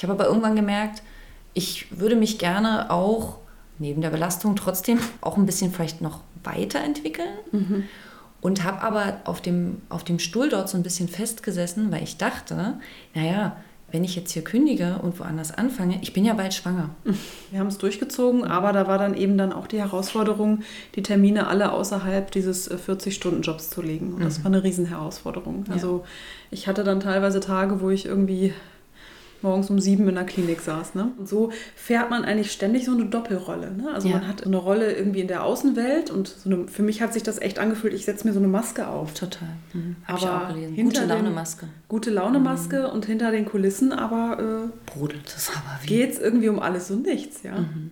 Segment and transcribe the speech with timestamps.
[0.00, 1.02] Ich habe aber irgendwann gemerkt,
[1.52, 3.36] ich würde mich gerne auch
[3.78, 7.28] neben der Belastung trotzdem auch ein bisschen vielleicht noch weiterentwickeln.
[7.52, 7.84] Mhm.
[8.40, 12.16] Und habe aber auf dem, auf dem Stuhl dort so ein bisschen festgesessen, weil ich
[12.16, 12.78] dachte,
[13.14, 13.58] naja,
[13.92, 16.88] wenn ich jetzt hier kündige und woanders anfange, ich bin ja bald schwanger.
[17.50, 20.60] Wir haben es durchgezogen, aber da war dann eben dann auch die Herausforderung,
[20.94, 24.14] die Termine alle außerhalb dieses 40-Stunden-Jobs äh, zu legen.
[24.14, 24.44] Und das mhm.
[24.44, 25.66] war eine Riesenherausforderung.
[25.68, 25.74] Ja.
[25.74, 26.06] Also
[26.50, 28.54] ich hatte dann teilweise Tage, wo ich irgendwie
[29.42, 30.94] morgens um sieben in der Klinik saß.
[30.94, 31.12] Ne?
[31.18, 33.70] Und so fährt man eigentlich ständig so eine Doppelrolle.
[33.72, 33.90] Ne?
[33.92, 34.16] Also ja.
[34.16, 37.22] man hat eine Rolle irgendwie in der Außenwelt und so eine, für mich hat sich
[37.22, 39.14] das echt angefühlt, ich setze mir so eine Maske auf.
[39.14, 39.48] Total.
[39.72, 39.96] Mhm.
[40.06, 40.84] Hab aber ich auch gelesen.
[40.84, 41.68] Gute Laune-Maske.
[41.88, 42.94] Gute Laune-Maske mhm.
[42.94, 45.86] und hinter den Kulissen aber äh, brodelt es aber wie.
[45.86, 47.58] Geht es irgendwie um alles und nichts, ja.
[47.58, 47.90] Mhm.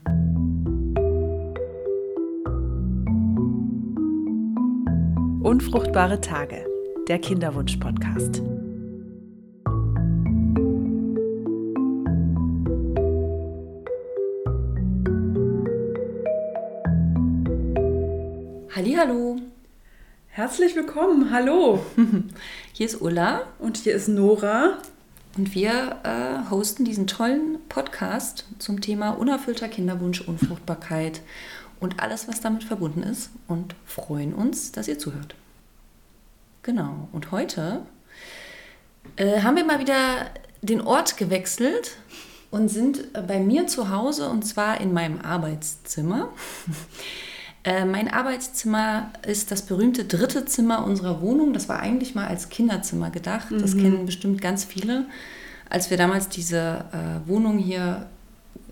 [5.42, 6.66] Unfruchtbare Tage,
[7.08, 8.42] der Kinderwunsch-Podcast.
[18.78, 19.40] Hallo.
[20.28, 21.32] Herzlich willkommen.
[21.32, 21.84] Hallo.
[22.72, 24.78] Hier ist Ulla und hier ist Nora
[25.36, 31.22] und wir äh, hosten diesen tollen Podcast zum Thema unerfüllter Kinderwunsch, Unfruchtbarkeit
[31.80, 35.34] und alles, was damit verbunden ist und freuen uns, dass ihr zuhört.
[36.62, 37.08] Genau.
[37.10, 37.82] Und heute
[39.16, 40.30] äh, haben wir mal wieder
[40.62, 41.96] den Ort gewechselt
[42.52, 46.28] und sind bei mir zu Hause und zwar in meinem Arbeitszimmer.
[47.68, 51.52] Äh, mein Arbeitszimmer ist das berühmte dritte Zimmer unserer Wohnung.
[51.52, 53.48] Das war eigentlich mal als Kinderzimmer gedacht.
[53.50, 53.82] Das mhm.
[53.82, 55.04] kennen bestimmt ganz viele.
[55.68, 58.06] Als wir damals diese äh, Wohnung hier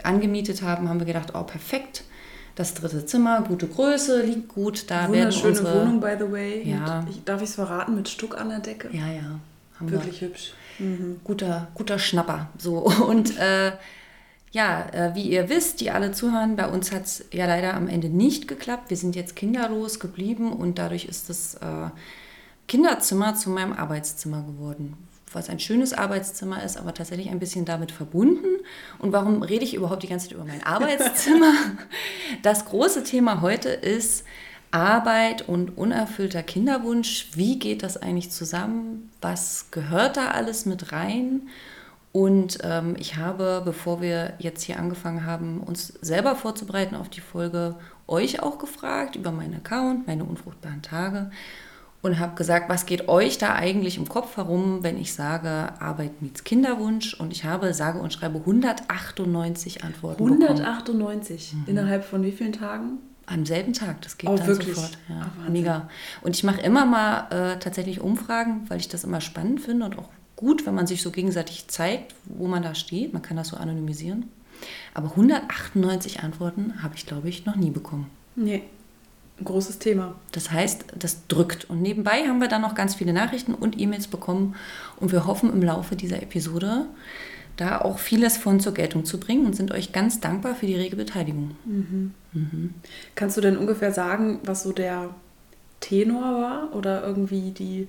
[0.03, 2.05] angemietet haben, haben wir gedacht, oh perfekt,
[2.55, 4.91] das dritte Zimmer, gute Größe, liegt gut.
[4.91, 6.63] Da Wunderschöne werden unsere, Wohnung, by the way.
[6.67, 7.05] Ja.
[7.11, 8.89] Ich, darf ich es verraten, mit Stuck an der Decke?
[8.93, 9.41] Ja, ja.
[9.81, 10.55] Wirklich hübsch.
[10.79, 11.21] Mhm.
[11.23, 12.49] Guter, guter Schnapper.
[12.57, 12.79] So.
[13.07, 13.73] Und äh,
[14.53, 17.89] ja, äh, wie ihr wisst, die alle zuhören, bei uns hat es ja leider am
[17.89, 18.91] Ende nicht geklappt.
[18.91, 21.91] Wir sind jetzt kinderlos geblieben und dadurch ist das äh,
[22.69, 24.97] Kinderzimmer zu meinem Arbeitszimmer geworden.
[25.33, 28.47] Was ein schönes Arbeitszimmer ist, aber tatsächlich ein bisschen damit verbunden.
[28.99, 31.53] Und warum rede ich überhaupt die ganze Zeit über mein Arbeitszimmer?
[32.43, 34.25] das große Thema heute ist
[34.71, 37.31] Arbeit und unerfüllter Kinderwunsch.
[37.35, 39.11] Wie geht das eigentlich zusammen?
[39.21, 41.49] Was gehört da alles mit rein?
[42.17, 47.21] Und ähm, ich habe, bevor wir jetzt hier angefangen haben, uns selber vorzubereiten auf die
[47.21, 47.75] Folge,
[48.07, 51.31] euch auch gefragt über meinen Account, meine unfruchtbaren Tage
[52.01, 56.23] und habe gesagt, was geht euch da eigentlich im Kopf herum, wenn ich sage Arbeit
[56.23, 57.13] meets Kinderwunsch?
[57.13, 61.65] Und ich habe, sage und schreibe 198 Antworten 198 bekommen.
[61.67, 62.97] innerhalb von wie vielen Tagen?
[63.27, 64.75] Am selben Tag, das geht oh, dann wirklich?
[64.75, 64.97] sofort.
[65.11, 65.91] Ja, Ach, mega.
[66.23, 69.99] Und ich mache immer mal äh, tatsächlich Umfragen, weil ich das immer spannend finde und
[69.99, 73.13] auch gut, wenn man sich so gegenseitig zeigt, wo man da steht.
[73.13, 74.31] Man kann das so anonymisieren.
[74.95, 78.11] Aber 198 Antworten habe ich, glaube ich, noch nie bekommen.
[78.37, 78.63] Nee,
[79.43, 80.15] großes Thema.
[80.33, 81.69] Das heißt, das drückt.
[81.69, 84.55] Und nebenbei haben wir dann noch ganz viele Nachrichten und E-Mails bekommen.
[84.99, 86.87] Und wir hoffen im Laufe dieser Episode
[87.57, 90.77] da auch vieles von zur Geltung zu bringen und sind euch ganz dankbar für die
[90.77, 91.57] rege Beteiligung.
[91.65, 92.13] Mhm.
[92.33, 92.75] Mhm.
[93.15, 95.15] Kannst du denn ungefähr sagen, was so der
[95.81, 97.89] Tenor war oder irgendwie die,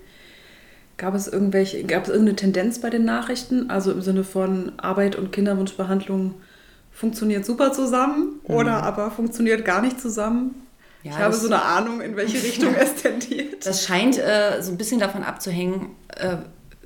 [0.97, 3.69] Gab es irgendwelche, gab es irgendeine Tendenz bei den Nachrichten?
[3.69, 6.33] Also im Sinne von Arbeit und Kinderwunschbehandlung
[6.91, 8.55] funktioniert super zusammen mhm.
[8.55, 10.67] oder aber funktioniert gar nicht zusammen?
[11.03, 13.65] Ja, ich habe so eine Ahnung, in welche Richtung es tendiert.
[13.65, 16.37] Das scheint äh, so ein bisschen davon abzuhängen, äh,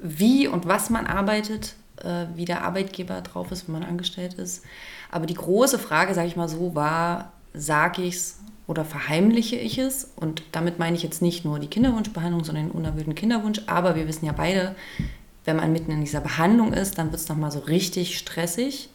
[0.01, 4.63] wie und was man arbeitet, äh, wie der Arbeitgeber drauf ist, wenn man angestellt ist.
[5.09, 9.77] Aber die große Frage, sage ich mal so, war, sage ich es oder verheimliche ich
[9.77, 10.11] es?
[10.15, 13.61] Und damit meine ich jetzt nicht nur die Kinderwunschbehandlung, sondern den unerwünschten Kinderwunsch.
[13.67, 14.75] Aber wir wissen ja beide,
[15.45, 18.89] wenn man mitten in dieser Behandlung ist, dann wird es nochmal so richtig stressig.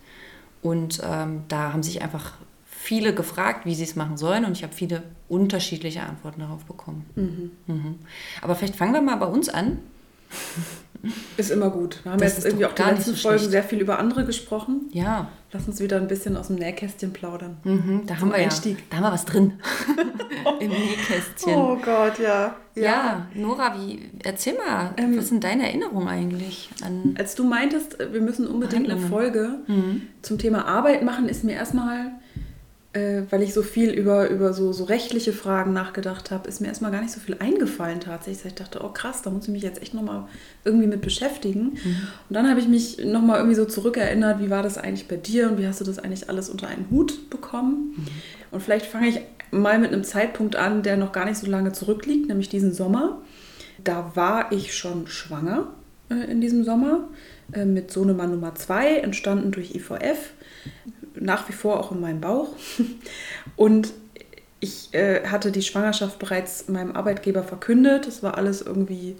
[0.62, 2.34] Und ähm, da haben sich einfach
[2.68, 4.44] viele gefragt, wie sie es machen sollen.
[4.44, 7.04] Und ich habe viele unterschiedliche Antworten darauf bekommen.
[7.14, 7.50] Mhm.
[7.66, 7.98] Mhm.
[8.42, 9.78] Aber vielleicht fangen wir mal bei uns an.
[11.36, 12.00] Ist immer gut.
[12.02, 14.88] Wir haben das jetzt irgendwie auch die letzten Folgen sehr viel über andere gesprochen.
[14.92, 15.28] Ja.
[15.52, 17.56] Lass uns wieder ein bisschen aus dem Nähkästchen plaudern.
[17.64, 18.78] Mhm, da haben wir Einstieg.
[18.78, 19.54] Ja, da haben wir was drin.
[20.60, 21.54] Im Nähkästchen.
[21.54, 22.56] Oh Gott, ja.
[22.74, 27.14] Ja, ja Nora, wie, erzähl mal, ähm, was sind deine Erinnerungen eigentlich an.
[27.18, 30.02] Als du meintest, wir müssen unbedingt eine Folge mhm.
[30.22, 32.12] zum Thema Arbeit machen, ist mir erstmal
[32.96, 36.68] äh, weil ich so viel über, über so, so rechtliche Fragen nachgedacht habe, ist mir
[36.68, 38.46] erstmal gar nicht so viel eingefallen tatsächlich.
[38.46, 40.24] Ich dachte, oh krass, da muss ich mich jetzt echt nochmal
[40.64, 41.64] irgendwie mit beschäftigen.
[41.64, 41.96] Mhm.
[42.28, 45.50] Und dann habe ich mich nochmal irgendwie so zurückerinnert, wie war das eigentlich bei dir
[45.50, 47.94] und wie hast du das eigentlich alles unter einen Hut bekommen?
[47.96, 48.06] Mhm.
[48.50, 49.20] Und vielleicht fange ich
[49.50, 53.20] mal mit einem Zeitpunkt an, der noch gar nicht so lange zurückliegt, nämlich diesen Sommer.
[53.84, 55.68] Da war ich schon schwanger
[56.08, 57.08] äh, in diesem Sommer
[57.52, 60.32] äh, mit Sohnemann Nummer 2, entstanden durch IVF,
[61.20, 62.48] nach wie vor auch in meinem Bauch.
[63.56, 63.92] Und
[64.60, 68.06] ich äh, hatte die Schwangerschaft bereits meinem Arbeitgeber verkündet.
[68.06, 69.16] Es war alles irgendwie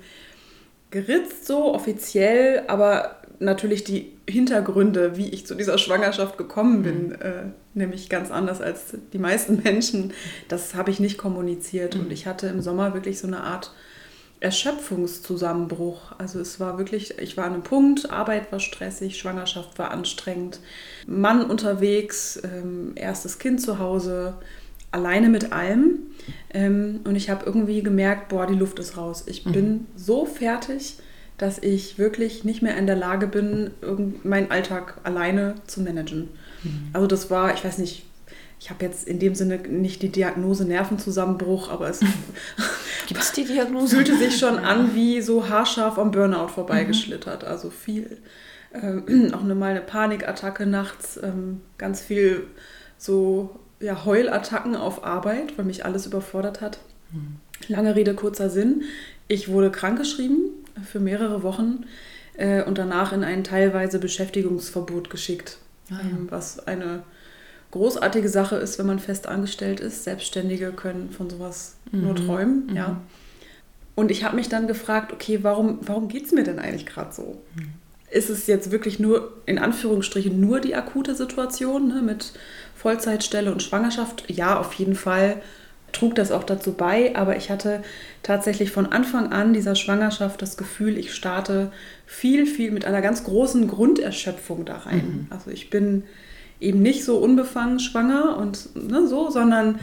[0.91, 7.13] geritzt so offiziell, aber natürlich die Hintergründe, wie ich zu dieser Schwangerschaft gekommen bin, mhm.
[7.15, 7.43] äh,
[7.75, 10.13] nämlich ganz anders als die meisten Menschen,
[10.49, 11.95] das habe ich nicht kommuniziert.
[11.95, 12.03] Mhm.
[12.03, 13.73] Und ich hatte im Sommer wirklich so eine Art
[14.41, 16.12] Erschöpfungszusammenbruch.
[16.19, 20.61] Also es war wirklich, ich war an einem Punkt, Arbeit war stressig, Schwangerschaft war anstrengend,
[21.06, 24.35] Mann unterwegs, ähm, erstes Kind zu Hause,
[24.91, 25.99] alleine mit allem.
[26.53, 29.25] Ähm, und ich habe irgendwie gemerkt, boah, die Luft ist raus.
[29.27, 29.53] Ich mhm.
[29.53, 30.99] bin so fertig,
[31.38, 33.71] dass ich wirklich nicht mehr in der Lage bin,
[34.23, 36.29] meinen Alltag alleine zu managen.
[36.62, 36.88] Mhm.
[36.93, 38.06] Also das war, ich weiß nicht,
[38.58, 42.00] ich habe jetzt in dem Sinne nicht die Diagnose Nervenzusammenbruch, aber es
[43.06, 43.97] Gibt es die Diagnose?
[43.97, 47.43] fühlte sich schon an wie so haarscharf am Burnout vorbeigeschlittert.
[47.43, 47.49] Mhm.
[47.49, 48.19] Also viel,
[48.73, 52.47] ähm, auch mal eine Panikattacke nachts, ähm, ganz viel
[52.99, 56.79] so ja, Heulattacken auf Arbeit, weil mich alles überfordert hat.
[57.12, 57.37] Mhm.
[57.69, 58.82] Lange Rede, kurzer Sinn.
[59.29, 60.50] Ich wurde krankgeschrieben
[60.85, 61.85] für mehrere Wochen
[62.37, 65.59] äh, und danach in ein teilweise Beschäftigungsverbot geschickt,
[65.91, 66.00] ah, ja.
[66.00, 67.02] ähm, was eine
[67.71, 70.05] großartige Sache ist, wenn man fest angestellt ist.
[70.05, 72.03] Selbstständige können von sowas mhm.
[72.03, 72.67] nur träumen.
[72.69, 72.77] Mhm.
[72.77, 73.01] Ja.
[73.95, 77.13] Und ich habe mich dann gefragt, okay, warum, warum geht es mir denn eigentlich gerade
[77.13, 77.43] so?
[77.55, 77.73] Mhm.
[78.11, 82.35] Ist es jetzt wirklich nur, in Anführungsstrichen, nur die akute Situation ne, mit
[82.77, 85.43] Vollzeitstelle und Schwangerschaft, ja, auf jeden Fall
[85.93, 87.83] trug das auch dazu bei, aber ich hatte
[88.23, 91.73] tatsächlich von Anfang an dieser Schwangerschaft das Gefühl, ich starte
[92.05, 95.07] viel, viel mit einer ganz großen Grunderschöpfung da rein.
[95.07, 95.27] Mhm.
[95.31, 96.05] Also ich bin
[96.61, 99.79] eben nicht so unbefangen schwanger und ne, so, sondern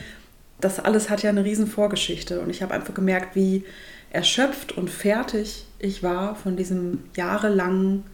[0.59, 3.63] das alles hat ja eine riesen Vorgeschichte und ich habe einfach gemerkt, wie
[4.11, 8.05] erschöpft und fertig ich war von diesem jahrelangen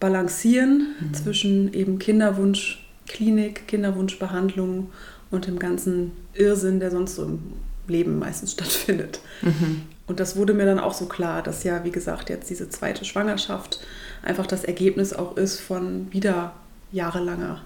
[0.00, 1.14] Balancieren mhm.
[1.14, 4.90] zwischen eben Kinderwunsch Klinik, Kinderwunschbehandlung
[5.30, 7.40] und dem ganzen Irrsinn, der sonst so im
[7.86, 9.20] Leben meistens stattfindet.
[9.42, 9.82] Mhm.
[10.06, 13.04] Und das wurde mir dann auch so klar, dass ja, wie gesagt, jetzt diese zweite
[13.04, 13.80] Schwangerschaft
[14.22, 16.54] einfach das Ergebnis auch ist von wieder
[16.92, 17.60] jahrelanger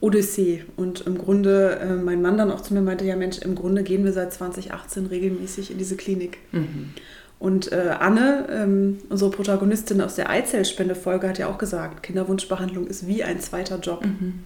[0.00, 0.64] Odyssee.
[0.76, 3.82] Und im Grunde, äh, mein Mann dann auch zu mir meinte, ja Mensch, im Grunde
[3.82, 6.38] gehen wir seit 2018 regelmäßig in diese Klinik.
[6.52, 6.90] Mhm.
[7.38, 13.06] Und äh, Anne, ähm, unsere Protagonistin aus der Eizellspende-Folge, hat ja auch gesagt, Kinderwunschbehandlung ist
[13.06, 14.04] wie ein zweiter Job.
[14.04, 14.40] Mhm.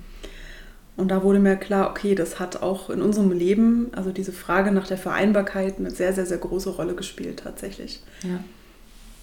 [0.96, 4.72] Und da wurde mir klar, okay, das hat auch in unserem Leben, also diese Frage
[4.72, 8.02] nach der Vereinbarkeit, eine sehr, sehr, sehr große Rolle gespielt tatsächlich.
[8.22, 8.40] Ja.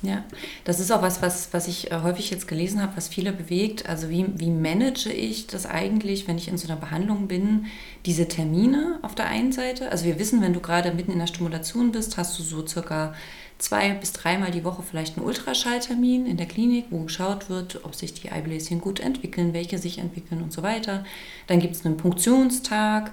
[0.03, 0.23] Ja,
[0.63, 3.89] das ist auch was, was, was ich äh, häufig jetzt gelesen habe, was viele bewegt.
[3.89, 7.65] Also wie, wie manage ich das eigentlich, wenn ich in so einer Behandlung bin,
[8.05, 9.91] diese Termine auf der einen Seite?
[9.91, 13.15] Also wir wissen, wenn du gerade mitten in der Stimulation bist, hast du so circa
[13.57, 17.95] zwei bis dreimal die Woche vielleicht einen Ultraschalltermin in der Klinik, wo geschaut wird, ob
[17.95, 21.05] sich die Eibläschen gut entwickeln, welche sich entwickeln und so weiter.
[21.47, 23.11] Dann gibt es einen Punktionstag,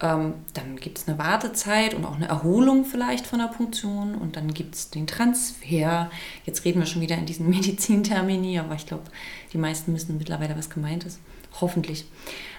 [0.00, 4.36] ähm, dann gibt es eine Wartezeit und auch eine Erholung vielleicht von der Punktion und
[4.36, 6.10] dann gibt es den Transfer.
[6.46, 9.04] Jetzt reden wir schon wieder in diesen Medizintermini, aber ich glaube,
[9.52, 11.20] die meisten wissen mittlerweile, was gemeint ist.
[11.60, 12.06] Hoffentlich.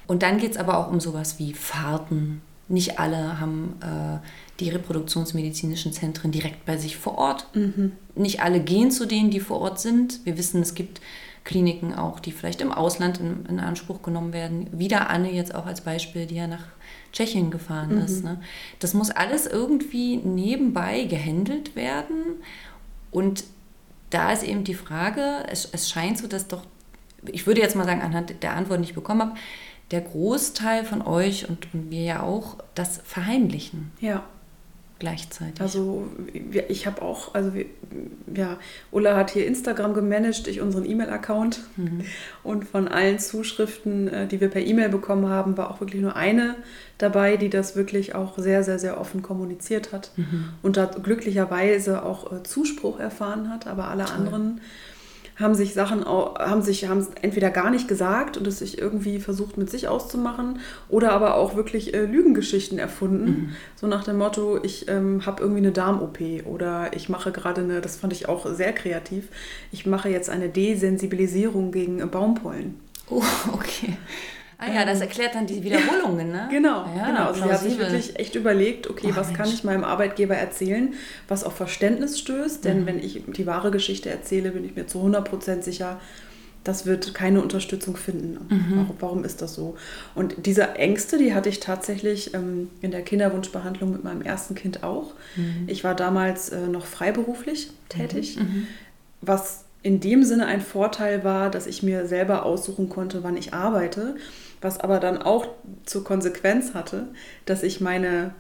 [0.08, 2.42] Und dann geht es aber auch um sowas wie Fahrten.
[2.68, 4.20] Nicht alle haben äh,
[4.60, 7.48] die reproduktionsmedizinischen Zentren direkt bei sich vor Ort.
[7.54, 7.94] Mhm.
[8.16, 10.26] Nicht alle gehen zu denen, die vor Ort sind.
[10.26, 11.02] Wir wissen, es gibt
[11.44, 14.68] Kliniken auch, die vielleicht im Ausland in, in Anspruch genommen werden.
[14.78, 16.66] Wieder Anne jetzt auch als Beispiel, die ja nach
[17.12, 18.02] Tschechien gefahren mhm.
[18.02, 18.24] ist.
[18.24, 18.42] Ne?
[18.80, 22.42] Das muss alles irgendwie nebenbei gehandelt werden.
[23.10, 23.44] Und
[24.12, 26.64] da ist eben die Frage, es, es scheint so, dass doch,
[27.26, 29.36] ich würde jetzt mal sagen, anhand der Antwort, die ich bekommen habe,
[29.90, 33.92] der Großteil von euch und, und wir ja auch das verheimlichen.
[34.00, 34.24] Ja
[35.02, 35.60] gleichzeitig.
[35.60, 36.08] Also
[36.68, 37.52] ich habe auch, also
[38.34, 38.58] ja,
[38.92, 42.06] Ulla hat hier Instagram gemanagt, ich unseren E-Mail-Account mhm.
[42.44, 46.16] und von allen Zuschriften, äh, die wir per E-Mail bekommen haben, war auch wirklich nur
[46.16, 46.56] eine
[47.00, 50.50] dabei, die das wirklich auch sehr, sehr, sehr offen kommuniziert hat mhm.
[50.62, 54.16] und da glücklicherweise auch äh, Zuspruch erfahren hat, aber alle Toll.
[54.16, 54.62] anderen
[55.42, 59.58] haben sich Sachen, haben sich, haben entweder gar nicht gesagt und es sich irgendwie versucht
[59.58, 63.26] mit sich auszumachen oder aber auch wirklich äh, Lügengeschichten erfunden.
[63.26, 63.50] Mhm.
[63.76, 67.82] So nach dem Motto, ich ähm, habe irgendwie eine Darm-OP oder ich mache gerade eine,
[67.82, 69.28] das fand ich auch sehr kreativ,
[69.72, 72.76] ich mache jetzt eine Desensibilisierung gegen äh, Baumpollen.
[73.10, 73.98] Oh, okay.
[74.62, 76.48] Ah ja, das ähm, erklärt dann die Wiederholungen, ne?
[76.52, 77.26] Genau, ja, genau.
[77.26, 79.38] Also sie hat sich wirklich echt überlegt, okay, oh, was Mensch.
[79.40, 80.94] kann ich meinem Arbeitgeber erzählen,
[81.28, 82.64] was auf Verständnis stößt.
[82.64, 82.86] Denn mhm.
[82.86, 86.00] wenn ich die wahre Geschichte erzähle, bin ich mir zu 100% sicher,
[86.64, 88.38] das wird keine Unterstützung finden.
[88.50, 88.66] Mhm.
[88.76, 89.78] Warum, warum, ist das so?
[90.14, 94.84] Und diese Ängste, die hatte ich tatsächlich ähm, in der Kinderwunschbehandlung mit meinem ersten Kind
[94.84, 95.14] auch.
[95.36, 95.64] Mhm.
[95.66, 98.44] Ich war damals äh, noch freiberuflich tätig, mhm.
[98.44, 98.68] mhm.
[99.22, 103.54] was in dem Sinne ein Vorteil war, dass ich mir selber aussuchen konnte, wann ich
[103.54, 104.16] arbeite,
[104.62, 105.48] was aber dann auch
[105.86, 107.08] zur Konsequenz hatte,
[107.46, 108.34] dass ich meine,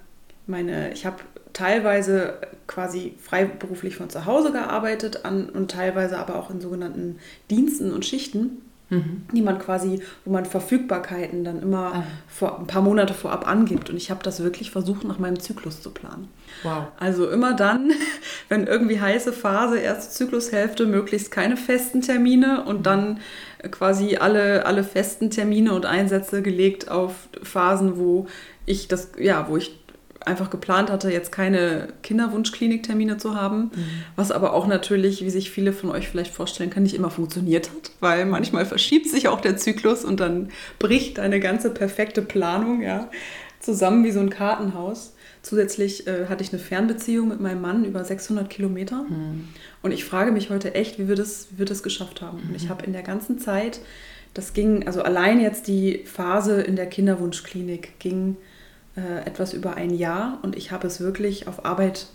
[0.48, 1.18] meine ich habe
[1.54, 7.92] teilweise quasi freiberuflich von zu Hause gearbeitet an, und teilweise aber auch in sogenannten Diensten
[7.92, 9.24] und Schichten mhm.
[9.33, 12.03] die man quasi, wo man Verfügbarkeiten dann immer ah.
[12.27, 13.89] vor, ein paar Monate vorab angibt.
[13.89, 16.27] Und ich habe das wirklich versucht, nach meinem Zyklus zu planen.
[16.62, 16.88] Wow.
[17.00, 17.91] Also immer dann,
[18.50, 23.19] wenn irgendwie heiße Phase, erste Zyklushälfte, möglichst keine festen Termine und dann
[23.71, 28.27] quasi alle, alle festen Termine und Einsätze gelegt auf Phasen, wo
[28.65, 29.81] ich das, ja, wo ich
[30.25, 33.86] einfach geplant hatte, jetzt keine Kinderwunschkliniktermine zu haben, mhm.
[34.16, 37.70] was aber auch natürlich, wie sich viele von euch vielleicht vorstellen können, nicht immer funktioniert
[37.70, 40.50] hat, weil manchmal verschiebt sich auch der Zyklus und dann
[40.80, 43.10] bricht deine ganze perfekte Planung ja,
[43.60, 45.13] zusammen wie so ein Kartenhaus.
[45.44, 49.48] Zusätzlich äh, hatte ich eine Fernbeziehung mit meinem Mann über 600 Kilometer mhm.
[49.82, 52.42] und ich frage mich heute echt, wie wir das, wie wir das geschafft haben.
[52.44, 52.50] Mhm.
[52.50, 52.70] Und ich mhm.
[52.70, 53.80] habe in der ganzen Zeit,
[54.36, 58.38] das ging, also allein jetzt die Phase in der Kinderwunschklinik ging
[58.95, 62.07] äh, etwas über ein Jahr und ich habe es wirklich auf Arbeit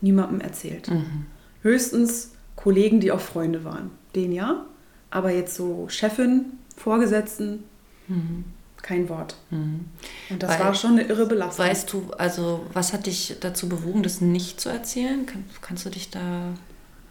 [0.00, 0.88] niemandem erzählt.
[0.88, 1.26] Mhm.
[1.62, 3.90] Höchstens Kollegen, die auch Freunde waren.
[4.14, 4.66] Den ja,
[5.10, 7.64] aber jetzt so Chefin, Vorgesetzten,
[8.08, 8.44] mhm.
[8.82, 9.36] kein Wort.
[9.50, 9.86] Mhm.
[10.30, 11.64] Und das Weil, war schon eine irre Belastung.
[11.64, 15.24] Weißt du, also was hat dich dazu bewogen, das nicht zu erzählen?
[15.26, 16.52] Kann, kannst du dich da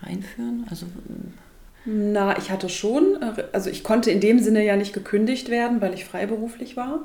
[0.01, 0.65] einführen?
[0.69, 0.85] Also
[1.85, 5.81] na, ich hatte schon, äh, also ich konnte in dem Sinne ja nicht gekündigt werden,
[5.81, 6.99] weil ich freiberuflich war.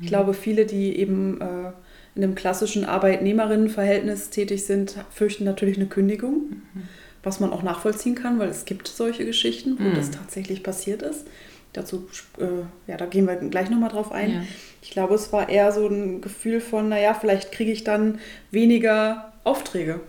[0.00, 0.06] Ich mhm.
[0.06, 1.72] glaube, viele, die eben äh,
[2.14, 6.82] in einem klassischen Arbeitnehmerinnenverhältnis tätig sind, fürchten natürlich eine Kündigung, mhm.
[7.22, 9.94] was man auch nachvollziehen kann, weil es gibt solche Geschichten, wo mhm.
[9.94, 11.26] das tatsächlich passiert ist.
[11.72, 14.30] Dazu, äh, ja, da gehen wir gleich nochmal drauf ein.
[14.30, 14.42] Ja.
[14.82, 19.32] Ich glaube, es war eher so ein Gefühl von, naja, vielleicht kriege ich dann weniger
[19.44, 20.00] Aufträge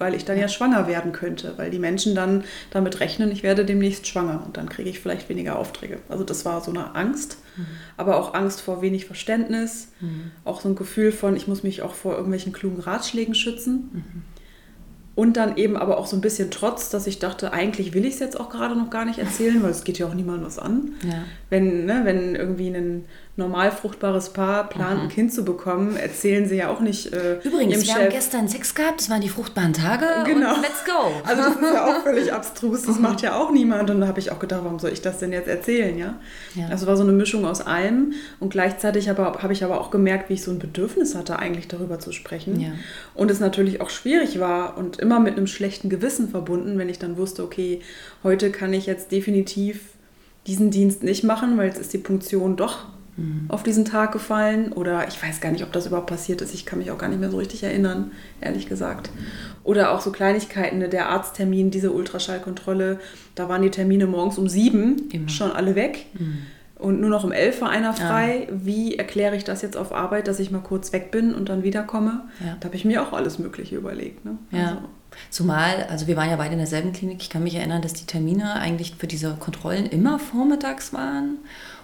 [0.00, 3.64] weil ich dann ja schwanger werden könnte, weil die Menschen dann damit rechnen, ich werde
[3.64, 5.98] demnächst schwanger und dann kriege ich vielleicht weniger Aufträge.
[6.08, 7.66] Also das war so eine Angst, mhm.
[7.96, 10.32] aber auch Angst vor wenig Verständnis, mhm.
[10.44, 13.90] auch so ein Gefühl von, ich muss mich auch vor irgendwelchen klugen Ratschlägen schützen.
[13.92, 14.22] Mhm.
[15.16, 18.14] Und dann eben aber auch so ein bisschen Trotz, dass ich dachte, eigentlich will ich
[18.14, 20.58] es jetzt auch gerade noch gar nicht erzählen, weil es geht ja auch niemandem was
[20.58, 20.92] an.
[21.02, 21.24] Ja.
[21.50, 23.04] Wenn, ne, wenn irgendwie ein
[23.40, 25.02] normal fruchtbares Paar plant, mhm.
[25.02, 27.12] ein Kind zu bekommen, erzählen sie ja auch nicht.
[27.12, 27.94] Äh, Übrigens, wir Chef.
[27.94, 30.54] haben gestern Sex gehabt, das waren die fruchtbaren Tage genau.
[30.60, 31.10] let's go.
[31.24, 33.90] Also das ist ja auch völlig abstrus, das macht ja auch niemand.
[33.90, 36.14] Und da habe ich auch gedacht, warum soll ich das denn jetzt erzählen, ja?
[36.54, 36.68] ja.
[36.68, 40.28] Also war so eine Mischung aus allem und gleichzeitig habe hab ich aber auch gemerkt,
[40.28, 42.60] wie ich so ein Bedürfnis hatte, eigentlich darüber zu sprechen.
[42.60, 42.70] Ja.
[43.14, 46.98] Und es natürlich auch schwierig war und immer mit einem schlechten Gewissen verbunden, wenn ich
[46.98, 47.80] dann wusste, okay,
[48.22, 49.80] heute kann ich jetzt definitiv
[50.46, 52.86] diesen Dienst nicht machen, weil jetzt ist die Punktion doch
[53.20, 53.44] mhm.
[53.48, 54.72] auf diesen Tag gefallen.
[54.72, 56.54] Oder ich weiß gar nicht, ob das überhaupt passiert ist.
[56.54, 59.10] Ich kann mich auch gar nicht mehr so richtig erinnern, ehrlich gesagt.
[59.64, 60.88] Oder auch so Kleinigkeiten, ne?
[60.88, 62.98] der Arzttermin, diese Ultraschallkontrolle,
[63.34, 65.28] da waren die Termine morgens um sieben Immer.
[65.28, 66.06] schon alle weg.
[66.18, 66.38] Mhm.
[66.80, 68.46] Und nur noch um elf war einer frei.
[68.48, 68.56] Ja.
[68.64, 71.62] Wie erkläre ich das jetzt auf Arbeit, dass ich mal kurz weg bin und dann
[71.62, 72.22] wiederkomme?
[72.40, 72.56] Ja.
[72.58, 74.24] Da habe ich mir auch alles Mögliche überlegt.
[74.24, 74.38] Ne?
[74.50, 74.68] Ja.
[74.68, 74.78] Also.
[75.28, 77.18] Zumal, also wir waren ja beide in derselben Klinik.
[77.20, 81.38] Ich kann mich erinnern, dass die Termine eigentlich für diese Kontrollen immer vormittags waren.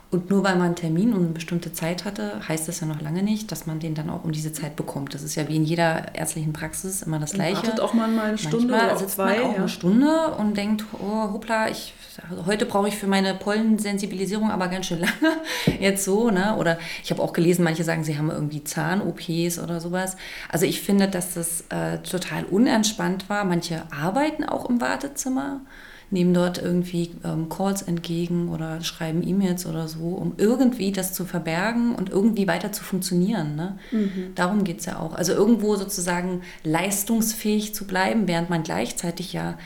[0.08, 3.00] Und nur weil man einen Termin und eine bestimmte Zeit hatte, heißt das ja noch
[3.00, 5.14] lange nicht, dass man den dann auch um diese Zeit bekommt.
[5.14, 7.54] Das ist ja wie in jeder ärztlichen Praxis immer das Gleiche.
[7.54, 9.38] Man wartet auch mal eine Stunde Manchmal oder sitzt zwei.
[9.38, 9.58] Man auch ja.
[9.58, 11.92] eine Stunde und denkt, oh, hoppla, ich,
[12.30, 15.38] also heute brauche ich für meine Pollensensibilisierung aber ganz schön lange.
[15.80, 16.54] Jetzt so, ne?
[16.56, 20.16] Oder ich habe auch gelesen, manche sagen, sie haben irgendwie Zahn-OPs oder sowas.
[20.48, 23.44] Also ich finde, dass das äh, total unentspannt war.
[23.44, 25.62] Manche arbeiten auch im Wartezimmer
[26.10, 31.25] nehmen dort irgendwie ähm, Calls entgegen oder schreiben E-Mails oder so, um irgendwie das zu
[31.25, 33.56] verbergen und irgendwie weiter zu funktionieren.
[33.56, 33.78] Ne?
[33.90, 34.32] Mhm.
[34.34, 35.14] Darum geht es ja auch.
[35.14, 39.58] Also irgendwo sozusagen leistungsfähig zu bleiben, während man gleichzeitig ja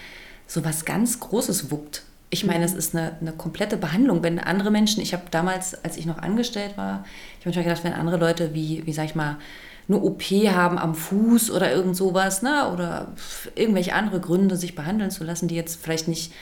[0.47, 2.05] so was ganz Großes wuppt.
[2.31, 2.79] Ich meine, es mhm.
[2.79, 4.23] ist eine, eine komplette Behandlung.
[4.23, 7.05] Wenn andere Menschen, ich habe damals, als ich noch angestellt war,
[7.39, 9.37] ich habe mir gedacht, wenn andere Leute wie, wie sag ich mal,
[9.91, 12.71] eine OP haben am Fuß oder irgend sowas, ne?
[12.73, 13.09] oder
[13.55, 16.33] irgendwelche andere Gründe, sich behandeln zu lassen, die jetzt vielleicht nicht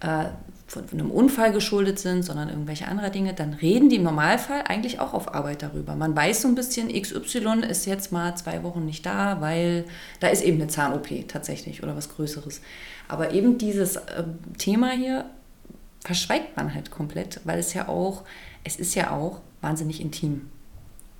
[0.00, 0.26] äh,
[0.66, 5.00] von einem Unfall geschuldet sind, sondern irgendwelche andere Dinge, dann reden die im Normalfall eigentlich
[5.00, 5.96] auch auf Arbeit darüber.
[5.96, 9.84] Man weiß so ein bisschen, XY ist jetzt mal zwei Wochen nicht da, weil
[10.20, 12.60] da ist eben eine Zahn-OP tatsächlich oder was Größeres.
[13.08, 14.22] Aber eben dieses äh,
[14.58, 15.24] Thema hier
[16.04, 18.22] verschweigt man halt komplett, weil es ja auch,
[18.62, 20.50] es ist ja auch wahnsinnig intim.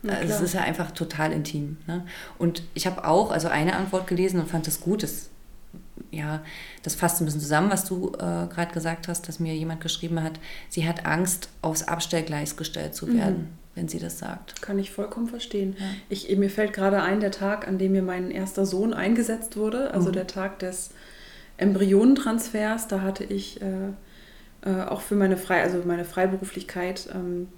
[0.06, 1.76] Also es ist ja einfach total intim.
[1.86, 2.04] Ne?
[2.38, 5.02] Und ich habe auch also eine Antwort gelesen und fand das gut.
[5.02, 5.28] Das,
[6.10, 6.42] ja,
[6.82, 10.22] das fasst ein bisschen zusammen, was du äh, gerade gesagt hast, dass mir jemand geschrieben
[10.22, 13.48] hat, sie hat Angst, aufs Abstellgleis gestellt zu werden, mhm.
[13.74, 14.62] wenn sie das sagt.
[14.62, 15.76] Kann ich vollkommen verstehen.
[15.78, 15.86] Ja.
[16.08, 19.92] Ich, mir fällt gerade ein, der Tag, an dem mir mein erster Sohn eingesetzt wurde,
[19.92, 20.14] also mhm.
[20.14, 20.90] der Tag des
[21.58, 23.90] Embryonentransfers, da hatte ich äh,
[24.62, 27.48] äh, auch für meine Frei, also meine Freiberuflichkeit ähm,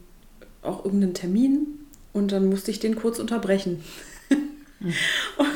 [0.61, 1.82] auch irgendeinen Termin
[2.13, 3.83] und dann musste ich den kurz unterbrechen.
[4.29, 4.93] Mhm.
[5.39, 5.49] und,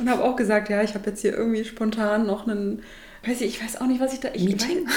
[0.00, 2.82] und habe auch gesagt, ja, ich habe jetzt hier irgendwie spontan noch einen
[3.26, 4.28] weiß ich, ich weiß auch nicht, was ich da.
[4.32, 4.86] Ich Meeting?
[4.86, 4.94] Weiß,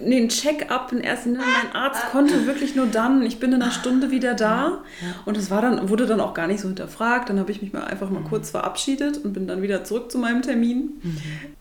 [0.00, 1.32] nee, ein Check-up, ein ersten.
[1.32, 3.22] Ne, mein Arzt konnte wirklich nur dann.
[3.22, 4.82] Ich bin in einer Stunde wieder da.
[5.24, 7.28] Und es war dann, wurde dann auch gar nicht so hinterfragt.
[7.28, 8.28] Dann habe ich mich mal einfach mal mhm.
[8.28, 11.00] kurz verabschiedet und bin dann wieder zurück zu meinem Termin.
[11.02, 11.18] Mhm.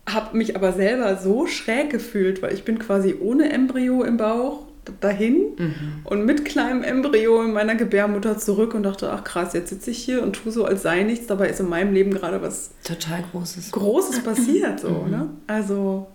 [0.10, 4.67] Habe mich aber selber so schräg gefühlt, weil ich bin quasi ohne Embryo im Bauch
[5.00, 5.74] dahin mhm.
[6.04, 10.00] und mit kleinem Embryo in meiner Gebärmutter zurück und dachte, ach krass, jetzt sitze ich
[10.00, 11.28] hier und tue so, als sei nichts.
[11.28, 14.80] Dabei ist in meinem Leben gerade was total Großes, Großes passiert.
[14.80, 15.12] So, mhm.
[15.12, 15.30] ne?
[15.48, 16.08] Also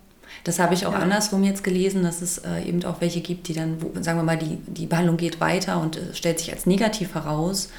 [0.44, 0.98] das habe ich auch ja.
[0.98, 4.24] andersrum jetzt gelesen, dass es äh, eben auch welche gibt, die dann, wo, sagen wir
[4.24, 7.70] mal, die, die Behandlung geht weiter und äh, stellt sich als negativ heraus.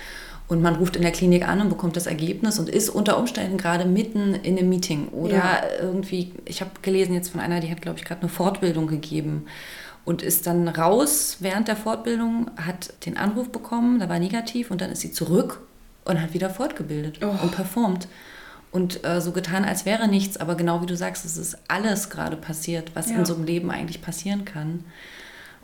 [0.48, 3.58] Und man ruft in der Klinik an und bekommt das Ergebnis und ist unter Umständen
[3.58, 5.08] gerade mitten in einem Meeting.
[5.08, 5.62] Oder ja.
[5.82, 9.46] irgendwie, ich habe gelesen jetzt von einer, die hat, glaube ich, gerade eine Fortbildung gegeben
[10.06, 14.82] und ist dann raus während der Fortbildung, hat den Anruf bekommen, da war negativ und
[14.82, 15.62] dann ist sie zurück
[16.06, 17.34] und hat wieder fortgebildet oh.
[17.42, 18.08] und performt.
[18.72, 22.10] Und äh, so getan, als wäre nichts, aber genau wie du sagst, es ist alles
[22.10, 23.18] gerade passiert, was ja.
[23.18, 24.84] in so einem Leben eigentlich passieren kann.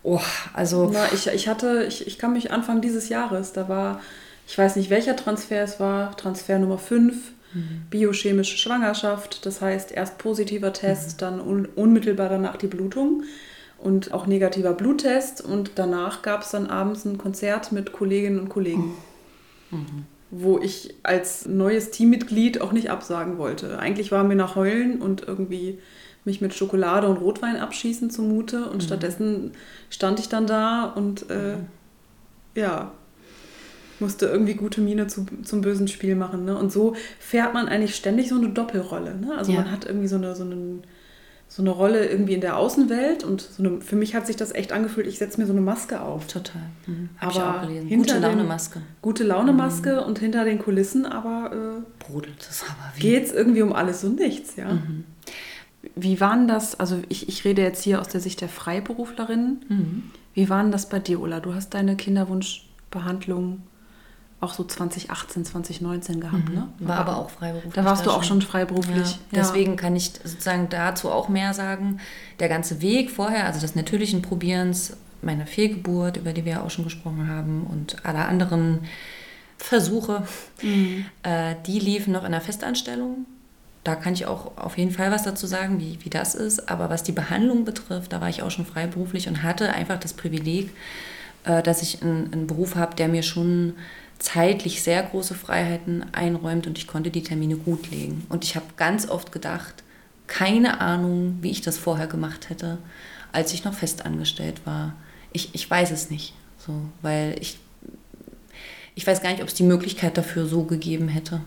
[0.04, 0.22] Oh,
[0.54, 0.90] also.
[0.94, 4.00] Na, ich, ich hatte, ich, ich kann mich Anfang dieses Jahres, da war,
[4.48, 7.16] ich weiß nicht welcher Transfer es war, Transfer Nummer 5,
[7.54, 7.82] mhm.
[7.90, 11.18] biochemische Schwangerschaft, das heißt erst positiver Test, mhm.
[11.18, 13.24] dann un, unmittelbar danach die Blutung
[13.82, 15.42] und auch negativer Bluttest.
[15.42, 18.94] Und danach gab es dann abends ein Konzert mit Kolleginnen und Kollegen,
[19.72, 20.06] mhm.
[20.32, 23.80] wo ich als neues Teammitglied auch nicht absagen wollte.
[23.80, 25.80] Eigentlich war mir nach Heulen und irgendwie
[26.26, 28.66] mich mit Schokolade und Rotwein abschießen zumute.
[28.66, 28.82] Und mhm.
[28.82, 29.52] stattdessen
[29.90, 31.66] stand ich dann da und äh, mhm.
[32.56, 32.92] ja,
[34.00, 36.46] musste irgendwie gute Miene zu, zum bösen Spiel machen.
[36.46, 36.58] Ne?
[36.58, 39.16] Und so fährt man eigentlich ständig so eine Doppelrolle.
[39.16, 39.38] Ne?
[39.38, 39.62] Also ja.
[39.62, 40.84] man hat irgendwie so eine, so einen
[41.52, 44.54] so eine Rolle irgendwie in der Außenwelt und so eine, für mich hat sich das
[44.54, 46.28] echt angefühlt, ich setze mir so eine Maske auf.
[46.28, 46.62] Total.
[46.86, 47.10] Mhm.
[47.20, 47.90] aber ich auch gelesen.
[47.90, 48.82] Gute Laune-Maske.
[49.02, 50.08] Gute Laune-Maske mhm.
[50.08, 53.02] und hinter den Kulissen aber äh, brodelt es aber wie.
[53.02, 54.74] Geht es irgendwie um alles und nichts, ja.
[54.74, 55.06] Mhm.
[55.96, 60.04] Wie waren das, also ich, ich rede jetzt hier aus der Sicht der Freiberuflerin, mhm.
[60.36, 61.40] wie waren das bei dir, Ulla?
[61.40, 63.64] Du hast deine Kinderwunschbehandlung
[64.42, 66.56] auch so 2018, 2019 gehabt, mhm.
[66.56, 66.70] ne?
[66.80, 67.74] War aber auch freiberuflich.
[67.74, 69.12] Da warst da du auch schon freiberuflich.
[69.12, 69.18] Ja.
[69.34, 72.00] Deswegen kann ich sozusagen dazu auch mehr sagen.
[72.40, 76.70] Der ganze Weg vorher, also des natürlichen Probierens, meine Fehlgeburt, über die wir ja auch
[76.70, 78.80] schon gesprochen haben, und alle anderen
[79.58, 80.24] Versuche,
[80.62, 81.06] mhm.
[81.24, 83.26] äh, die liefen noch in der Festanstellung.
[83.84, 86.70] Da kann ich auch auf jeden Fall was dazu sagen, wie, wie das ist.
[86.70, 90.14] Aber was die Behandlung betrifft, da war ich auch schon freiberuflich und hatte einfach das
[90.14, 90.70] Privileg,
[91.44, 93.74] äh, dass ich einen, einen Beruf habe, der mir schon
[94.20, 98.26] zeitlich sehr große Freiheiten einräumt und ich konnte die Termine gut legen.
[98.30, 99.84] Und ich habe ganz oft gedacht,
[100.28, 102.78] keine Ahnung, wie ich das vorher gemacht hätte,
[103.32, 104.94] als ich noch festangestellt war.
[105.32, 107.58] Ich, ich weiß es nicht, so, weil ich,
[108.96, 111.42] ich weiß gar nicht, ob es die Möglichkeit dafür so gegeben hätte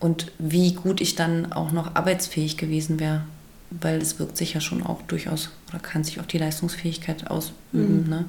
[0.00, 3.24] und wie gut ich dann auch noch arbeitsfähig gewesen wäre,
[3.70, 8.04] weil es wirkt sich ja schon auch durchaus oder kann sich auch die Leistungsfähigkeit ausüben.
[8.04, 8.08] Mhm.
[8.08, 8.24] Ne?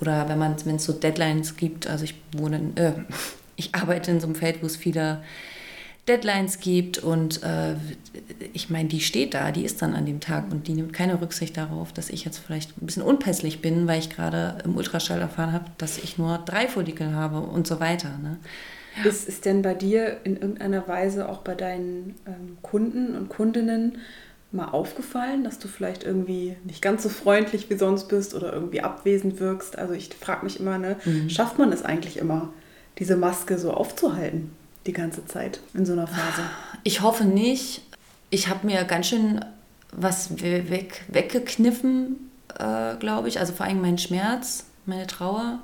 [0.00, 2.92] Oder wenn man, wenn es so Deadlines gibt, also ich wohne, in, äh,
[3.56, 5.22] ich arbeite in so einem Feld, wo es viele
[6.06, 7.74] Deadlines gibt und äh,
[8.52, 11.20] ich meine, die steht da, die ist dann an dem Tag und die nimmt keine
[11.20, 15.20] Rücksicht darauf, dass ich jetzt vielleicht ein bisschen unpässlich bin, weil ich gerade im Ultraschall
[15.20, 18.16] erfahren habe, dass ich nur drei Follikel habe und so weiter.
[18.22, 18.38] Ne?
[19.04, 23.98] Ist, ist denn bei dir in irgendeiner Weise auch bei deinen ähm, Kunden und Kundinnen
[24.50, 28.80] mal aufgefallen, dass du vielleicht irgendwie nicht ganz so freundlich wie sonst bist oder irgendwie
[28.80, 29.76] abwesend wirkst?
[29.76, 31.28] Also ich frage mich immer, ne, mhm.
[31.28, 32.52] schafft man es eigentlich immer,
[32.98, 34.50] diese Maske so aufzuhalten
[34.86, 36.42] die ganze Zeit in so einer Phase?
[36.82, 37.82] Ich hoffe nicht.
[38.30, 39.44] Ich habe mir ganz schön
[39.92, 43.38] was weg, weggekniffen, äh, glaube ich.
[43.38, 45.60] Also vor allem mein Schmerz, meine Trauer.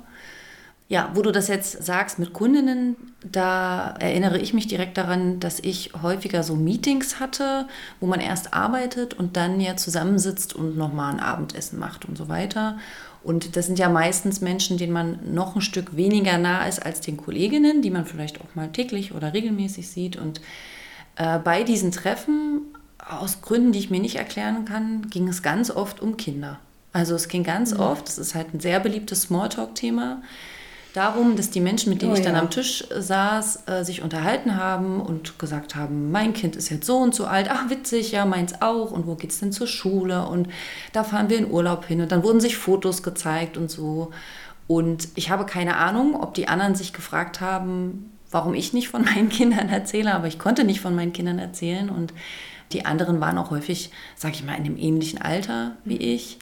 [0.87, 5.59] Ja, wo du das jetzt sagst mit Kundinnen, da erinnere ich mich direkt daran, dass
[5.59, 7.67] ich häufiger so Meetings hatte,
[7.99, 12.29] wo man erst arbeitet und dann ja zusammensitzt und nochmal ein Abendessen macht und so
[12.29, 12.77] weiter.
[13.23, 17.01] Und das sind ja meistens Menschen, denen man noch ein Stück weniger nah ist als
[17.01, 20.17] den Kolleginnen, die man vielleicht auch mal täglich oder regelmäßig sieht.
[20.17, 20.39] Und
[21.15, 22.61] äh, bei diesen Treffen,
[22.99, 26.59] aus Gründen, die ich mir nicht erklären kann, ging es ganz oft um Kinder.
[26.93, 27.79] Also es ging ganz mhm.
[27.79, 30.21] oft, das ist halt ein sehr beliebtes Smalltalk-Thema,
[30.95, 32.41] darum, dass die Menschen, mit denen oh, ich dann ja.
[32.41, 36.97] am Tisch saß, äh, sich unterhalten haben und gesagt haben, mein Kind ist jetzt so
[36.97, 40.47] und so alt, ach witzig, ja, meins auch und wo geht's denn zur Schule und
[40.93, 44.11] da fahren wir in Urlaub hin und dann wurden sich Fotos gezeigt und so.
[44.67, 49.03] Und ich habe keine Ahnung, ob die anderen sich gefragt haben, warum ich nicht von
[49.15, 52.13] meinen Kindern erzähle, aber ich konnte nicht von meinen Kindern erzählen und
[52.71, 56.39] Die anderen waren auch häufig, sag ich mal, in dem ähnlichen Alter wie ich.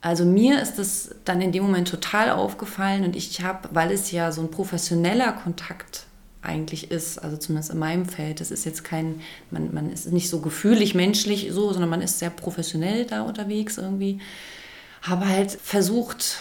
[0.00, 4.10] Also mir ist das dann in dem Moment total aufgefallen und ich habe, weil es
[4.10, 6.06] ja so ein professioneller Kontakt
[6.42, 10.30] eigentlich ist, also zumindest in meinem Feld, das ist jetzt kein, man, man ist nicht
[10.30, 14.20] so gefühlig, menschlich so, sondern man ist sehr professionell da unterwegs irgendwie,
[15.02, 16.38] habe halt versucht,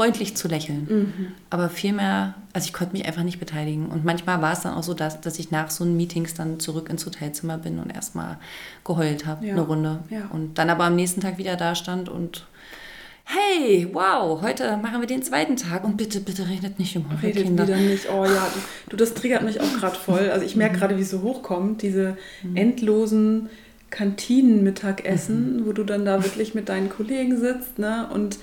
[0.00, 0.86] freundlich zu lächeln.
[0.88, 1.26] Mhm.
[1.50, 3.88] Aber vielmehr, also ich konnte mich einfach nicht beteiligen.
[3.88, 6.58] Und manchmal war es dann auch so, dass, dass ich nach so einen Meetings dann
[6.58, 8.38] zurück ins Hotelzimmer bin und erstmal
[8.82, 9.52] geheult habe, ja.
[9.52, 9.98] eine Runde.
[10.08, 10.30] Ja.
[10.32, 12.46] Und dann aber am nächsten Tag wieder da stand und
[13.24, 17.22] hey, wow, heute machen wir den zweiten Tag und bitte, bitte redet nicht um eure
[17.22, 17.68] redet Kinder.
[17.68, 18.48] wieder nicht, oh ja,
[18.88, 20.30] du, das triggert mich auch gerade voll.
[20.30, 20.80] Also ich merke mhm.
[20.80, 22.56] gerade, wie es so hochkommt, diese mhm.
[22.56, 23.50] endlosen
[23.90, 25.66] Kantinenmittagessen, mhm.
[25.66, 28.38] wo du dann da wirklich mit deinen Kollegen sitzt, ne, und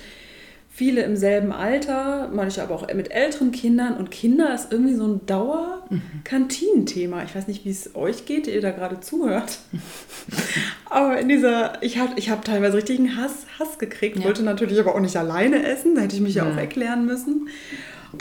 [0.78, 3.98] viele im selben Alter, manche aber auch mit älteren Kindern.
[3.98, 7.24] Und Kinder ist irgendwie so ein Dauer-Kantinenthema.
[7.24, 9.58] Ich weiß nicht, wie es euch geht, ihr da gerade zuhört.
[10.86, 14.26] aber in dieser, ich habe ich hab teilweise richtigen Hass, Hass gekriegt, ja.
[14.26, 17.08] wollte natürlich aber auch nicht alleine essen, da hätte ich mich ja, ja auch erklären
[17.08, 17.50] müssen.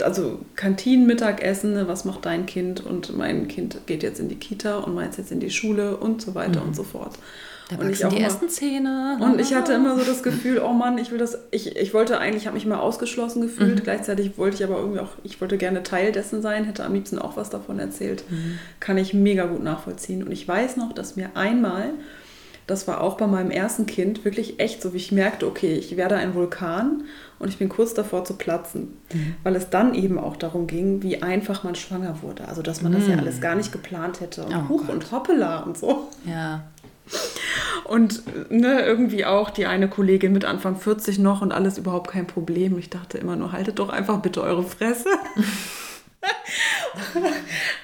[0.01, 4.79] Also Kantinenmittagessen, ne, was macht dein Kind und mein Kind geht jetzt in die Kita
[4.79, 6.69] und meins jetzt in die Schule und so weiter mhm.
[6.69, 7.19] und so fort.
[7.69, 9.17] Da und ich auch die immer, ersten Zähne.
[9.19, 12.17] Und ich hatte immer so das Gefühl, oh Mann, ich will das, ich, ich wollte
[12.17, 13.79] eigentlich, habe mich mal ausgeschlossen gefühlt.
[13.79, 13.83] Mhm.
[13.83, 17.19] Gleichzeitig wollte ich aber irgendwie auch, ich wollte gerne Teil dessen sein, hätte am liebsten
[17.19, 18.23] auch was davon erzählt.
[18.29, 18.59] Mhm.
[18.79, 20.23] Kann ich mega gut nachvollziehen.
[20.23, 21.89] Und ich weiß noch, dass mir einmal,
[22.67, 25.97] das war auch bei meinem ersten Kind, wirklich echt so, wie ich merkte, okay, ich
[25.97, 27.03] werde ein Vulkan
[27.37, 28.97] und ich bin kurz davor zu platzen.
[29.13, 29.35] Mhm.
[29.43, 32.47] Weil es dann eben auch darum ging, wie einfach man schwanger wurde.
[32.47, 33.19] Also, dass man das ja mhm.
[33.19, 34.45] alles gar nicht geplant hätte.
[34.45, 36.07] Und oh Huch und Hoppela und so.
[36.25, 36.63] Ja.
[37.83, 42.27] Und ne, irgendwie auch die eine Kollegin mit Anfang 40 noch und alles überhaupt kein
[42.27, 42.77] Problem.
[42.77, 45.09] Ich dachte immer nur, haltet doch einfach bitte eure Fresse.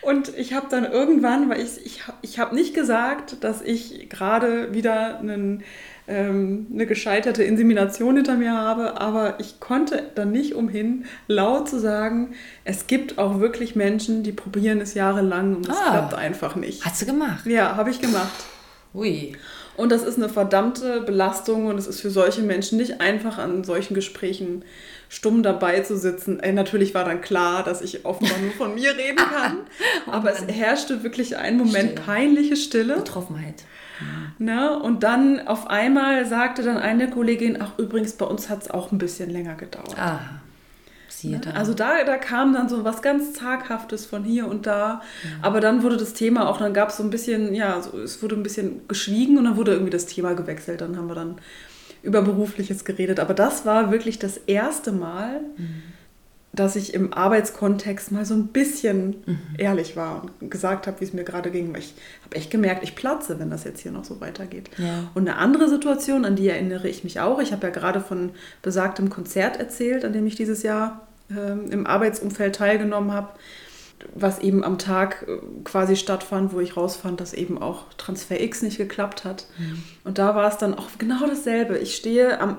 [0.02, 4.74] und ich habe dann irgendwann, weil ich, ich, ich habe nicht gesagt, dass ich gerade
[4.74, 5.64] wieder einen,
[6.08, 11.80] ähm, eine gescheiterte Insemination hinter mir habe, aber ich konnte dann nicht umhin, laut zu
[11.80, 12.34] sagen,
[12.66, 16.86] es gibt auch wirklich Menschen, die probieren es jahrelang und es ah, klappt einfach nicht.
[16.86, 17.46] Hast du gemacht?
[17.46, 18.46] Ja, habe ich gemacht.
[18.94, 19.36] Ui.
[19.76, 23.64] Und das ist eine verdammte Belastung und es ist für solche Menschen nicht einfach, an
[23.64, 24.64] solchen Gesprächen
[25.10, 26.40] stumm dabei zu sitzen.
[26.40, 29.58] Ey, natürlich war dann klar, dass ich offenbar nur von mir reden kann,
[30.08, 32.06] oh aber es herrschte wirklich ein Moment Stille.
[32.06, 32.96] peinliche Stille.
[32.98, 33.64] Betroffenheit.
[34.38, 34.78] Ne?
[34.80, 38.92] Und dann auf einmal sagte dann eine Kollegin, ach übrigens, bei uns hat es auch
[38.92, 39.98] ein bisschen länger gedauert.
[39.98, 40.43] Aha
[41.24, 41.52] siehe da.
[41.52, 45.02] Also da, da kam dann so was ganz Zaghaftes von hier und da.
[45.24, 45.30] Ja.
[45.42, 48.22] Aber dann wurde das Thema auch, dann gab es so ein bisschen, ja, so, es
[48.22, 50.82] wurde ein bisschen geschwiegen und dann wurde irgendwie das Thema gewechselt.
[50.82, 51.38] Dann haben wir dann
[52.04, 53.20] über Berufliches geredet.
[53.20, 55.84] Aber das war wirklich das erste Mal, mhm
[56.54, 59.40] dass ich im Arbeitskontext mal so ein bisschen mhm.
[59.58, 61.74] ehrlich war und gesagt habe, wie es mir gerade ging.
[61.74, 64.70] Weil ich habe echt gemerkt, ich platze, wenn das jetzt hier noch so weitergeht.
[64.78, 65.10] Ja.
[65.16, 67.40] Und eine andere Situation, an die erinnere ich mich auch.
[67.40, 68.32] Ich habe ja gerade von
[68.62, 73.30] besagtem Konzert erzählt, an dem ich dieses Jahr äh, im Arbeitsumfeld teilgenommen habe,
[74.14, 78.62] was eben am Tag äh, quasi stattfand, wo ich rausfand, dass eben auch Transfer X
[78.62, 79.48] nicht geklappt hat.
[79.58, 79.84] Mhm.
[80.04, 81.78] Und da war es dann auch genau dasselbe.
[81.78, 82.58] Ich stehe am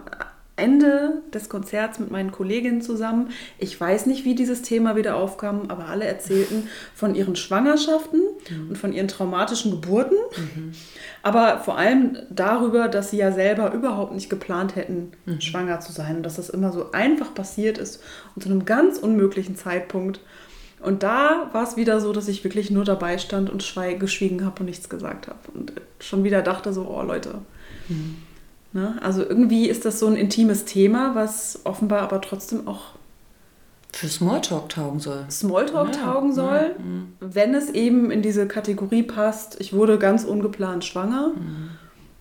[0.56, 3.30] Ende des Konzerts mit meinen Kolleginnen zusammen.
[3.58, 8.68] Ich weiß nicht, wie dieses Thema wieder aufkam, aber alle erzählten von ihren Schwangerschaften mhm.
[8.68, 10.16] und von ihren traumatischen Geburten.
[10.36, 10.72] Mhm.
[11.22, 15.40] Aber vor allem darüber, dass sie ja selber überhaupt nicht geplant hätten, mhm.
[15.40, 16.18] schwanger zu sein.
[16.18, 18.00] Und dass das immer so einfach passiert ist
[18.36, 20.20] und zu einem ganz unmöglichen Zeitpunkt.
[20.80, 23.64] Und da war es wieder so, dass ich wirklich nur dabei stand und
[23.98, 25.38] geschwiegen habe und nichts gesagt habe.
[25.52, 27.38] Und schon wieder dachte so, oh Leute.
[28.74, 28.98] Ne?
[29.00, 32.94] Also irgendwie ist das so ein intimes Thema, was offenbar aber trotzdem auch
[33.92, 35.24] für Smalltalk taugen soll.
[35.30, 37.12] Smalltalk ja, taugen soll, ja, mhm.
[37.20, 41.28] wenn es eben in diese Kategorie passt, ich wurde ganz ungeplant schwanger.
[41.36, 41.70] Mhm.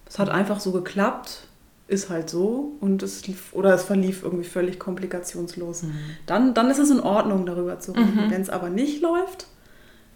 [0.08, 1.48] Es hat einfach so geklappt,
[1.88, 5.82] ist halt so und es lief, oder es verlief irgendwie völlig komplikationslos.
[5.82, 5.94] Mhm.
[6.28, 8.26] Dann, dann ist es in Ordnung, darüber zu reden.
[8.26, 8.30] Mhm.
[8.30, 9.48] Wenn es aber nicht läuft,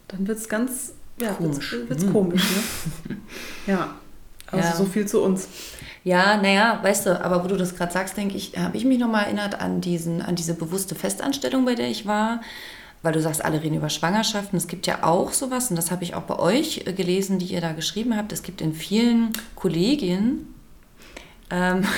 [0.07, 1.73] dann wird es ganz ja, komisch.
[1.73, 2.13] Wird's, wird's mhm.
[2.13, 2.43] komisch
[3.07, 3.17] ne?
[3.65, 3.95] ja,
[4.51, 5.47] also so viel zu uns.
[6.03, 8.97] Ja, naja, weißt du, aber wo du das gerade sagst, denke ich, habe ich mich
[8.97, 12.41] nochmal erinnert an, diesen, an diese bewusste Festanstellung, bei der ich war.
[13.03, 14.57] Weil du sagst, alle reden über Schwangerschaften.
[14.57, 17.45] Es gibt ja auch sowas, und das habe ich auch bei euch äh, gelesen, die
[17.45, 18.31] ihr da geschrieben habt.
[18.31, 20.53] Es gibt in vielen Kollegien.
[21.51, 21.83] Ähm,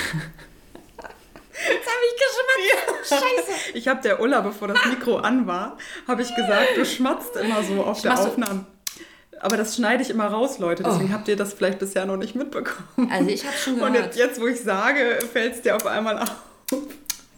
[1.68, 3.08] Jetzt habe ich geschmatzt.
[3.08, 3.52] Scheiße.
[3.74, 7.62] Ich habe der Ulla, bevor das Mikro an war, habe ich gesagt, du schmatzt immer
[7.62, 8.66] so auf der Aufnahme.
[9.40, 10.82] Aber das schneide ich immer raus, Leute.
[10.82, 11.14] Deswegen oh.
[11.14, 13.10] habt ihr das vielleicht bisher noch nicht mitbekommen.
[13.10, 13.90] Also ich habe schon gehört.
[13.90, 16.30] Und jetzt, jetzt, wo ich sage, fällt es dir auf einmal auf.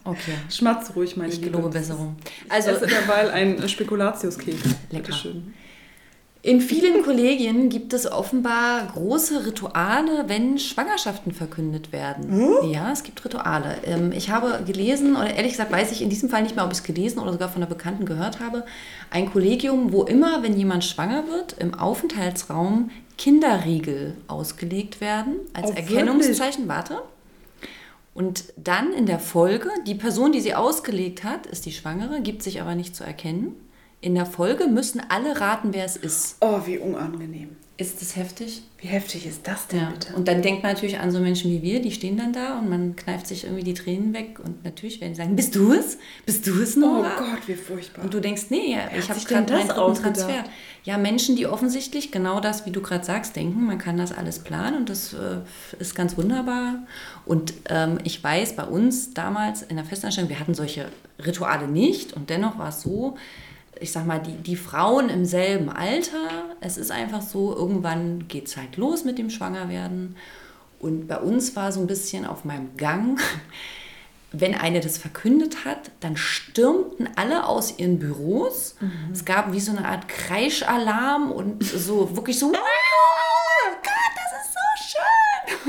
[0.04, 0.34] Okay.
[0.50, 1.46] Schmatz ruhig, meine ich Liebe.
[1.46, 2.16] Ich gelobe Besserung.
[2.48, 4.62] Also, ich esse derweil ein Spekulatiuskeks.
[4.90, 5.12] Lecker.
[5.12, 5.54] Schön.
[6.44, 12.32] In vielen Kollegien gibt es offenbar große Rituale, wenn Schwangerschaften verkündet werden.
[12.32, 12.70] Hm?
[12.72, 13.76] Ja, es gibt Rituale.
[13.84, 16.72] Ähm, ich habe gelesen, oder ehrlich gesagt weiß ich in diesem Fall nicht mehr, ob
[16.72, 18.64] ich es gelesen oder sogar von einer Bekannten gehört habe,
[19.10, 25.74] ein Kollegium, wo immer, wenn jemand schwanger wird, im Aufenthaltsraum Kinderriegel ausgelegt werden als oh,
[25.74, 26.66] Erkennungszeichen.
[26.66, 27.02] Warte.
[28.14, 32.42] Und dann in der Folge, die Person, die sie ausgelegt hat, ist die Schwangere, gibt
[32.42, 33.54] sich aber nicht zu erkennen.
[34.02, 36.36] In der Folge müssen alle raten, wer es ist.
[36.40, 37.56] Oh, wie unangenehm.
[37.76, 38.64] Ist das heftig?
[38.78, 39.90] Wie heftig ist das denn ja.
[39.90, 40.14] bitte?
[40.14, 42.68] Und dann denkt man natürlich an so Menschen wie wir, die stehen dann da und
[42.68, 45.98] man kneift sich irgendwie die Tränen weg und natürlich werden die sagen, bist du es?
[46.26, 47.12] Bist du es, Nora?
[47.16, 48.04] Oh Gott, wie furchtbar.
[48.04, 50.44] Und du denkst, nee, Wer ich habe gerade meinen Transfer.
[50.82, 54.40] Ja, Menschen, die offensichtlich genau das, wie du gerade sagst, denken, man kann das alles
[54.40, 55.38] planen und das äh,
[55.78, 56.80] ist ganz wunderbar.
[57.24, 60.86] Und ähm, ich weiß, bei uns damals in der Festanstellung, wir hatten solche
[61.24, 63.16] Rituale nicht und dennoch war es so,
[63.82, 68.46] ich sag mal, die, die Frauen im selben Alter, es ist einfach so, irgendwann geht
[68.46, 70.16] es halt los mit dem Schwangerwerden.
[70.78, 73.20] Und bei uns war so ein bisschen auf meinem Gang,
[74.32, 78.76] wenn eine das verkündet hat, dann stürmten alle aus ihren Büros.
[78.80, 79.12] Mhm.
[79.12, 82.52] Es gab wie so eine Art Kreischalarm und so wirklich so, oh
[83.82, 84.96] Gott, das ist so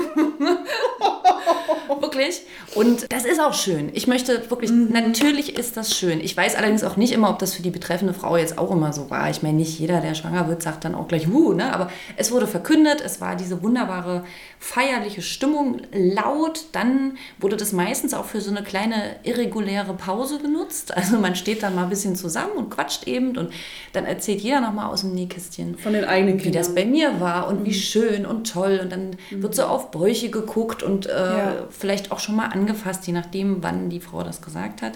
[0.08, 0.58] schön.
[2.02, 2.42] wirklich.
[2.76, 3.90] Und das ist auch schön.
[3.94, 4.90] Ich möchte wirklich, mhm.
[4.92, 6.20] natürlich ist das schön.
[6.20, 8.94] Ich weiß allerdings auch nicht immer, ob das für die betreffende Frau jetzt auch immer
[8.94, 9.30] so war.
[9.30, 11.74] Ich meine, nicht jeder, der schwanger wird, sagt dann auch gleich, huh, ne?
[11.74, 14.24] aber es wurde verkündet, es war diese wunderbare
[14.60, 16.66] feierliche Stimmung, laut.
[16.72, 20.96] Dann wurde das meistens auch für so eine kleine irreguläre Pause genutzt.
[21.04, 23.52] Also man steht dann mal ein bisschen zusammen und quatscht eben und
[23.92, 25.78] dann erzählt jeder nochmal aus dem Nähkästchen.
[25.78, 26.54] Von den eigenen Kindern.
[26.54, 27.66] Wie das bei mir war und mhm.
[27.66, 28.80] wie schön und toll.
[28.82, 29.44] Und dann mhm.
[29.44, 31.54] wird so auf Bräuche geguckt und äh, ja.
[31.70, 34.94] vielleicht auch schon mal angefasst, je nachdem, wann die Frau das gesagt hat.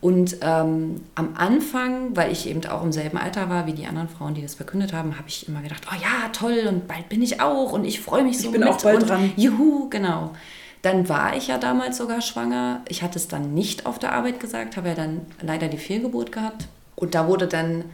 [0.00, 4.08] Und ähm, am Anfang, weil ich eben auch im selben Alter war wie die anderen
[4.10, 7.22] Frauen, die das verkündet haben, habe ich immer gedacht, oh ja, toll und bald bin
[7.22, 8.46] ich auch und ich freue mich so.
[8.46, 8.68] Ich bin mit.
[8.68, 9.32] auch bald und, dran.
[9.36, 10.34] Juhu, genau.
[10.82, 12.82] Dann war ich ja damals sogar schwanger.
[12.88, 16.32] Ich hatte es dann nicht auf der Arbeit gesagt, habe ja dann leider die Fehlgeburt
[16.32, 16.68] gehabt.
[16.96, 17.84] Und da wurde dann,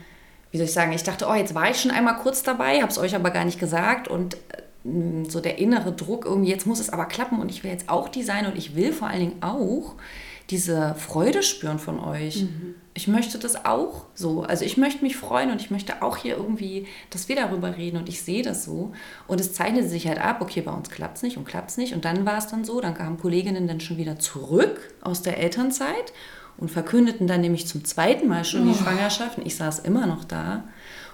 [0.50, 2.90] wie soll ich sagen, ich dachte, oh, jetzt war ich schon einmal kurz dabei, habe
[2.90, 4.62] es euch aber gar nicht gesagt und äh,
[5.28, 8.08] so der innere Druck irgendwie, jetzt muss es aber klappen und ich will jetzt auch
[8.08, 9.96] die sein und ich will vor allen Dingen auch
[10.50, 12.42] diese Freude spüren von euch.
[12.42, 12.74] Mhm.
[12.92, 14.42] Ich möchte das auch so.
[14.42, 17.98] Also ich möchte mich freuen und ich möchte auch hier irgendwie, dass wir darüber reden
[17.98, 18.92] und ich sehe das so.
[19.28, 21.76] Und es zeichnete sich halt ab, okay, bei uns klappt es nicht und klappt es
[21.76, 21.94] nicht.
[21.94, 25.38] Und dann war es dann so, dann kamen Kolleginnen dann schon wieder zurück aus der
[25.38, 26.12] Elternzeit
[26.58, 28.72] und verkündeten dann nämlich zum zweiten Mal schon oh.
[28.72, 29.38] die Schwangerschaft.
[29.38, 30.64] Und ich saß immer noch da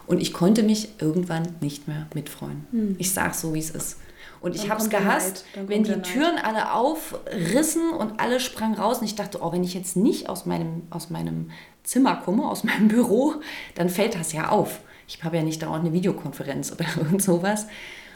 [0.07, 2.67] und ich konnte mich irgendwann nicht mehr mitfreuen.
[2.73, 2.97] Mhm.
[2.99, 3.99] Ich sage so, wie es ist.
[4.41, 8.99] Und ich habe es gehasst, wenn die Türen alle aufrissen und alle sprangen raus.
[8.99, 11.51] Und ich dachte, oh, wenn ich jetzt nicht aus meinem, aus meinem
[11.83, 13.35] Zimmer komme, aus meinem Büro,
[13.75, 14.81] dann fällt das ja auf.
[15.09, 17.67] Ich habe ja nicht dauernd eine Videokonferenz oder irgend sowas.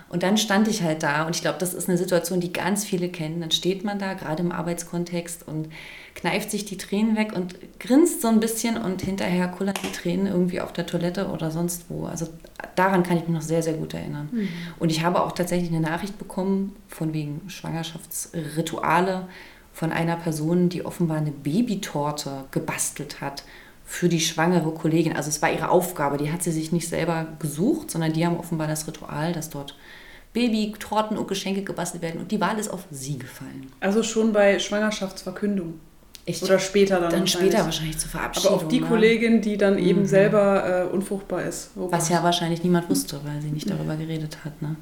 [0.08, 2.84] Und dann stand ich halt da und ich glaube, das ist eine Situation, die ganz
[2.84, 3.40] viele kennen.
[3.40, 5.68] Dann steht man da, gerade im Arbeitskontext und
[6.14, 10.26] kneift sich die Tränen weg und grinst so ein bisschen und hinterher kullern die Tränen
[10.26, 12.06] irgendwie auf der Toilette oder sonst wo.
[12.06, 12.28] Also
[12.76, 14.28] daran kann ich mich noch sehr, sehr gut erinnern.
[14.32, 14.48] Mhm.
[14.78, 19.28] Und ich habe auch tatsächlich eine Nachricht bekommen von wegen Schwangerschaftsrituale
[19.72, 23.44] von einer Person, die offenbar eine Babytorte gebastelt hat
[23.84, 25.16] für die schwangere Kollegin.
[25.16, 28.36] Also es war ihre Aufgabe, die hat sie sich nicht selber gesucht, sondern die haben
[28.36, 29.76] offenbar das Ritual, dass dort
[30.32, 33.72] Babytorten und Geschenke gebastelt werden und die Wahl ist auf sie gefallen.
[33.80, 35.80] Also schon bei Schwangerschaftsverkündung.
[36.30, 36.42] Echt?
[36.42, 37.10] Oder später dann.
[37.10, 38.54] Dann später wahrscheinlich zur Verabschiedung.
[38.54, 38.86] Aber auf die ne?
[38.86, 39.86] Kollegin, die dann mhm.
[39.86, 41.70] eben selber äh, unfruchtbar ist.
[41.76, 44.60] Oh Was ja wahrscheinlich niemand wusste, weil sie nicht darüber geredet hat.
[44.62, 44.76] Ne?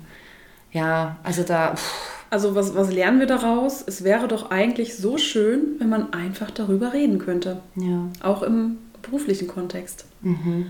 [0.73, 1.75] Ja, also da.
[1.75, 2.19] Pff.
[2.31, 3.83] Also was, was lernen wir daraus?
[3.87, 7.61] Es wäre doch eigentlich so schön, wenn man einfach darüber reden könnte.
[7.77, 8.09] Ja.
[8.23, 10.05] Auch im beruflichen Kontext.
[10.21, 10.67] Mhm.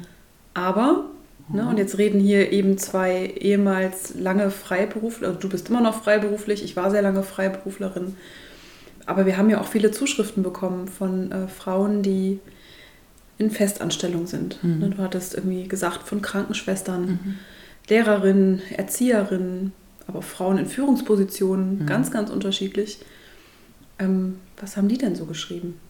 [0.55, 1.05] Aber,
[1.49, 1.57] mhm.
[1.57, 6.03] Ne, und jetzt reden hier eben zwei ehemals lange Freiberufler, also du bist immer noch
[6.03, 8.15] freiberuflich, ich war sehr lange Freiberuflerin
[9.09, 12.41] aber wir haben ja auch viele Zuschriften bekommen von äh, Frauen, die
[13.39, 14.63] in Festanstellung sind.
[14.63, 14.79] Mhm.
[14.81, 17.35] Ne, du hattest irgendwie gesagt von Krankenschwestern, mhm.
[17.89, 19.73] Lehrerinnen, Erzieherinnen,
[20.07, 21.87] aber auch Frauen in Führungspositionen, mhm.
[21.87, 22.99] ganz, ganz unterschiedlich.
[23.99, 25.81] Ähm, was haben die denn so geschrieben?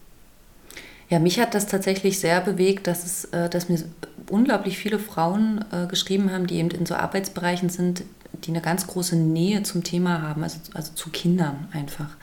[1.11, 3.83] Ja, mich hat das tatsächlich sehr bewegt, dass, es, äh, dass mir
[4.31, 8.05] unglaublich viele Frauen äh, geschrieben haben, die eben in so Arbeitsbereichen sind,
[8.45, 12.17] die eine ganz große Nähe zum Thema haben, also, also zu Kindern einfach.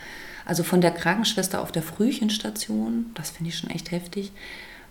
[0.46, 4.32] Also von der Krankenschwester auf der Frühchenstation, das finde ich schon echt heftig,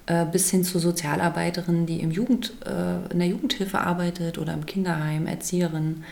[0.07, 4.67] äh, bis hin zur Sozialarbeiterin, die im Jugend, äh, in der Jugendhilfe arbeitet oder im
[4.67, 6.05] Kinderheim, Erzieherin.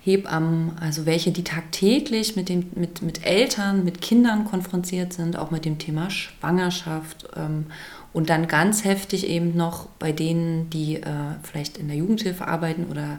[0.00, 5.50] Hebammen, also welche, die tagtäglich mit, dem, mit, mit Eltern, mit Kindern konfrontiert sind, auch
[5.50, 7.66] mit dem Thema Schwangerschaft ähm,
[8.12, 11.04] und dann ganz heftig eben noch bei denen, die äh,
[11.42, 13.18] vielleicht in der Jugendhilfe arbeiten oder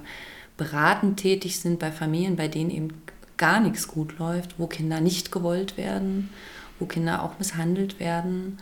[0.58, 2.90] beratend tätig sind bei Familien, bei denen eben
[3.40, 6.30] gar nichts gut läuft, wo Kinder nicht gewollt werden,
[6.78, 8.60] wo Kinder auch misshandelt werden.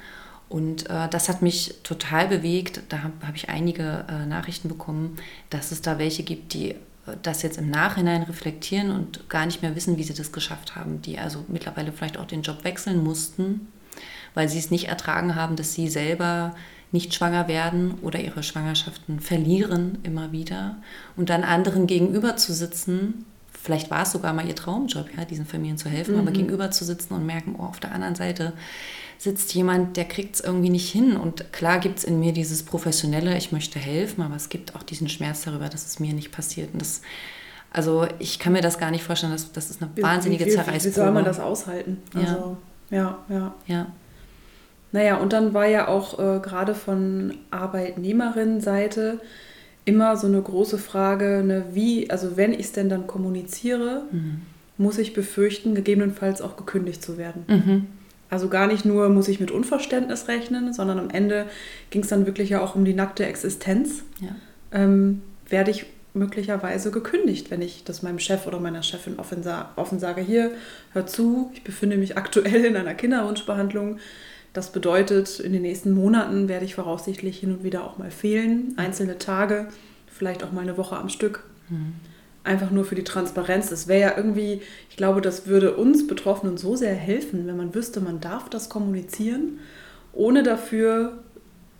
[0.48, 2.82] Und äh, das hat mich total bewegt.
[2.88, 5.18] Da habe hab ich einige äh, Nachrichten bekommen,
[5.50, 6.76] dass es da welche gibt, die
[7.22, 11.02] das jetzt im Nachhinein reflektieren und gar nicht mehr wissen, wie sie das geschafft haben,
[11.02, 13.68] die also mittlerweile vielleicht auch den Job wechseln mussten,
[14.34, 16.56] weil sie es nicht ertragen haben, dass sie selber
[16.92, 20.78] nicht schwanger werden oder ihre Schwangerschaften verlieren immer wieder
[21.16, 23.26] und dann anderen gegenüber zu sitzen,
[23.68, 26.22] vielleicht war es sogar mal ihr Traumjob, ja, diesen Familien zu helfen, mhm.
[26.22, 28.54] aber gegenüber zu sitzen und merken, oh, auf der anderen Seite
[29.18, 31.18] sitzt jemand, der kriegt es irgendwie nicht hin.
[31.18, 34.84] Und klar gibt es in mir dieses Professionelle, ich möchte helfen, aber es gibt auch
[34.84, 36.72] diesen Schmerz darüber, dass es mir nicht passiert.
[36.72, 37.02] Und das,
[37.70, 40.52] also ich kann mir das gar nicht vorstellen, dass das ist eine wie, wahnsinnige wie,
[40.52, 40.96] wie, Zerreißprobe.
[40.96, 42.02] Wie soll man das aushalten?
[42.14, 42.56] Also,
[42.90, 43.36] ja, ja.
[43.36, 43.56] ja.
[43.68, 43.88] ja.
[44.94, 49.20] Naja, und dann war ja auch äh, gerade von Arbeitnehmerinnenseite
[49.88, 54.42] immer so eine große Frage, ne, wie, also wenn ich es denn dann kommuniziere, mhm.
[54.78, 57.46] muss ich befürchten, gegebenenfalls auch gekündigt zu werden.
[57.48, 57.86] Mhm.
[58.30, 61.46] Also gar nicht nur muss ich mit Unverständnis rechnen, sondern am Ende
[61.90, 64.04] ging es dann wirklich ja auch um die nackte Existenz.
[64.20, 64.36] Ja.
[64.74, 69.42] Ähm, werde ich möglicherweise gekündigt, wenn ich das meinem Chef oder meiner Chefin offen,
[69.78, 70.52] offen sage, hier,
[70.92, 74.00] hör zu, ich befinde mich aktuell in einer Kinderwunschbehandlung.
[74.58, 78.74] Das bedeutet, in den nächsten Monaten werde ich voraussichtlich hin und wieder auch mal fehlen,
[78.76, 79.68] einzelne Tage,
[80.08, 81.44] vielleicht auch mal eine Woche am Stück.
[81.70, 81.94] Mhm
[82.44, 83.72] einfach nur für die Transparenz.
[83.72, 87.76] Es wäre ja irgendwie, ich glaube, das würde uns Betroffenen so sehr helfen, wenn man
[87.76, 89.60] wüsste, man darf das kommunizieren,
[90.14, 91.20] ohne dafür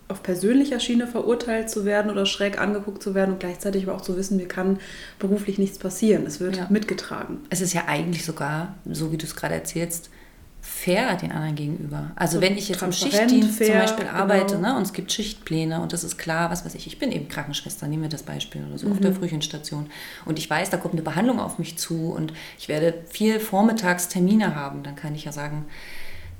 [0.08, 4.02] auf persönlicher Schiene verurteilt zu werden oder schräg angeguckt zu werden und gleichzeitig aber auch
[4.02, 4.78] zu wissen, mir kann
[5.18, 6.26] beruflich nichts passieren.
[6.26, 6.66] Es wird ja.
[6.68, 7.38] mitgetragen.
[7.48, 10.10] Es ist ja eigentlich sogar, so wie du es gerade erzählst,
[10.78, 12.12] fair den anderen gegenüber.
[12.14, 14.16] Also so wenn ich jetzt im Schichtdienst fair, zum Beispiel genau.
[14.16, 17.10] arbeite ne, und es gibt Schichtpläne und das ist klar, was weiß ich, ich bin
[17.10, 18.92] eben Krankenschwester, nehmen wir das Beispiel oder so mhm.
[18.92, 19.90] auf der Frühchenstation
[20.24, 24.54] und ich weiß, da kommt eine Behandlung auf mich zu und ich werde viel Vormittagstermine
[24.54, 25.66] haben, dann kann ich ja sagen,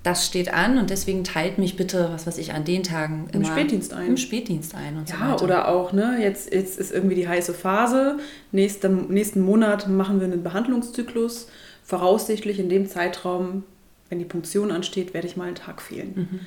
[0.04, 3.44] das steht an und deswegen teilt mich bitte, was weiß ich, an den Tagen im
[3.44, 4.06] Spätdienst ein.
[4.06, 5.44] Im Spätdienst ein und ja, so weiter.
[5.44, 8.18] oder auch, ne, jetzt, jetzt ist irgendwie die heiße Phase,
[8.52, 11.48] nächsten, nächsten Monat machen wir einen Behandlungszyklus,
[11.82, 13.64] voraussichtlich in dem Zeitraum
[14.08, 16.12] wenn die Punktion ansteht, werde ich mal einen Tag fehlen.
[16.14, 16.40] Mhm.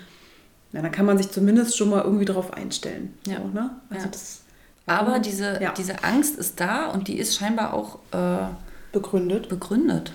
[0.74, 3.14] Ja, dann kann man sich zumindest schon mal irgendwie darauf einstellen.
[3.28, 3.38] Ja.
[3.38, 3.72] So, ne?
[3.90, 4.12] also ja.
[4.12, 4.42] das,
[4.86, 5.74] Aber diese, ja.
[5.74, 8.48] diese Angst ist da und die ist scheinbar auch äh,
[8.92, 9.50] begründet.
[9.50, 10.14] begründet.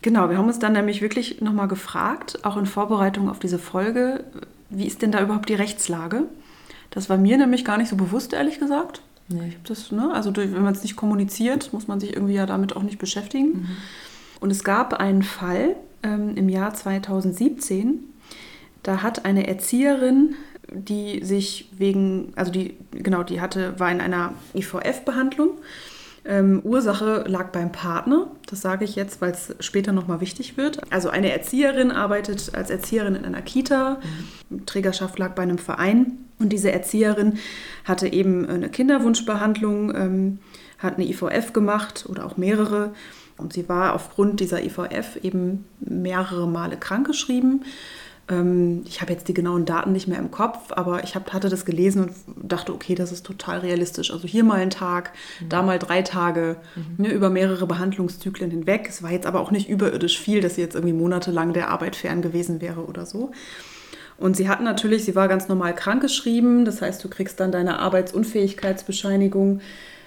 [0.00, 4.24] Genau, wir haben uns dann nämlich wirklich nochmal gefragt, auch in Vorbereitung auf diese Folge,
[4.68, 6.24] wie ist denn da überhaupt die Rechtslage?
[6.90, 9.02] Das war mir nämlich gar nicht so bewusst, ehrlich gesagt.
[9.28, 9.56] Nee.
[9.64, 10.10] Das, ne?
[10.12, 13.48] Also wenn man es nicht kommuniziert, muss man sich irgendwie ja damit auch nicht beschäftigen.
[13.48, 13.76] Mhm.
[14.40, 18.00] Und es gab einen Fall, ähm, im Jahr 2017.
[18.82, 20.34] Da hat eine Erzieherin,
[20.70, 25.50] die sich wegen, also die, genau, die hatte, war in einer IVF-Behandlung.
[26.24, 28.28] Ähm, Ursache lag beim Partner.
[28.46, 30.80] Das sage ich jetzt, weil es später nochmal wichtig wird.
[30.92, 34.00] Also eine Erzieherin arbeitet als Erzieherin in einer Kita.
[34.50, 34.66] Mhm.
[34.66, 36.18] Trägerschaft lag bei einem Verein.
[36.38, 37.38] Und diese Erzieherin
[37.84, 40.38] hatte eben eine Kinderwunschbehandlung, ähm,
[40.78, 42.92] hat eine IVF gemacht oder auch mehrere
[43.42, 47.64] und sie war aufgrund dieser IVF eben mehrere Male krankgeschrieben.
[48.28, 51.48] Ähm, ich habe jetzt die genauen Daten nicht mehr im Kopf, aber ich hab, hatte
[51.48, 52.12] das gelesen und
[52.50, 54.10] dachte, okay, das ist total realistisch.
[54.12, 55.48] Also hier mal ein Tag, mhm.
[55.48, 57.04] da mal drei Tage, mhm.
[57.04, 58.86] ne, über mehrere Behandlungszyklen hinweg.
[58.88, 61.96] Es war jetzt aber auch nicht überirdisch viel, dass sie jetzt irgendwie monatelang der Arbeit
[61.96, 63.32] fern gewesen wäre oder so.
[64.18, 67.80] Und sie hat natürlich, sie war ganz normal krankgeschrieben, das heißt, du kriegst dann deine
[67.80, 69.60] Arbeitsunfähigkeitsbescheinigung,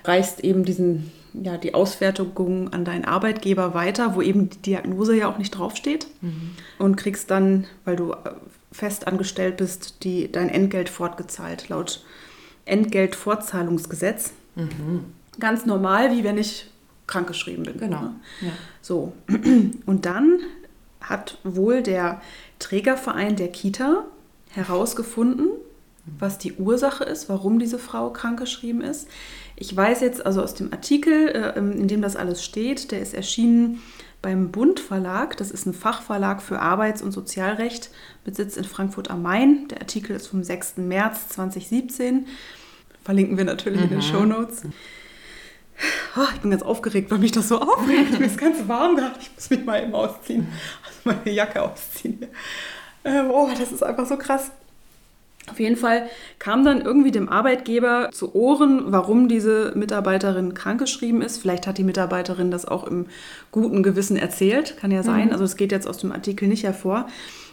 [0.05, 1.11] reichst eben diesen
[1.43, 6.07] ja, die Ausfertigung an deinen Arbeitgeber weiter, wo eben die Diagnose ja auch nicht draufsteht.
[6.21, 6.51] Mhm.
[6.79, 8.31] Und kriegst dann, weil du äh,
[8.71, 12.03] fest angestellt bist, die, dein Entgelt fortgezahlt, laut
[12.65, 14.33] Entgeltfortzahlungsgesetz.
[14.55, 15.05] Mhm.
[15.39, 16.69] Ganz normal, wie wenn ich
[17.07, 17.77] krankgeschrieben bin.
[17.77, 18.01] Genau.
[18.01, 18.15] Ne?
[18.41, 18.51] Ja.
[18.81, 19.13] So.
[19.85, 20.39] Und dann
[21.01, 22.21] hat wohl der
[22.59, 24.05] Trägerverein der Kita
[24.49, 25.49] herausgefunden,
[26.05, 29.07] was die Ursache ist, warum diese Frau krankgeschrieben ist.
[29.55, 33.13] Ich weiß jetzt also aus dem Artikel, äh, in dem das alles steht, der ist
[33.13, 33.81] erschienen
[34.21, 35.37] beim Bund Verlag.
[35.37, 37.91] Das ist ein Fachverlag für Arbeits- und Sozialrecht
[38.25, 39.67] mit Sitz in Frankfurt am Main.
[39.69, 40.77] Der Artikel ist vom 6.
[40.77, 42.27] März 2017.
[43.03, 43.83] Verlinken wir natürlich mhm.
[43.83, 44.03] in den mhm.
[44.03, 44.63] Show Notes.
[46.17, 48.19] Oh, ich bin ganz aufgeregt, weil mich das so aufregt.
[48.19, 49.15] Mir ist ganz warm gerade.
[49.19, 50.47] Ich muss mich mal eben ausziehen.
[50.85, 52.25] Also meine Jacke ausziehen.
[53.03, 54.51] Ähm, oh, das ist einfach so krass.
[55.49, 56.07] Auf jeden Fall
[56.39, 61.37] kam dann irgendwie dem Arbeitgeber zu Ohren, warum diese Mitarbeiterin krankgeschrieben ist.
[61.37, 63.05] Vielleicht hat die Mitarbeiterin das auch im
[63.51, 65.27] guten Gewissen erzählt, kann ja sein.
[65.27, 65.31] Mhm.
[65.33, 67.07] Also es geht jetzt aus dem Artikel nicht hervor.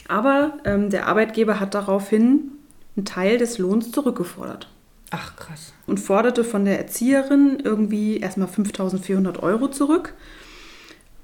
[0.08, 2.52] Aber ähm, der Arbeitgeber hat daraufhin
[2.96, 4.68] einen Teil des Lohns zurückgefordert.
[5.10, 5.74] Ach, krass.
[5.86, 10.14] Und forderte von der Erzieherin irgendwie erstmal 5400 Euro zurück.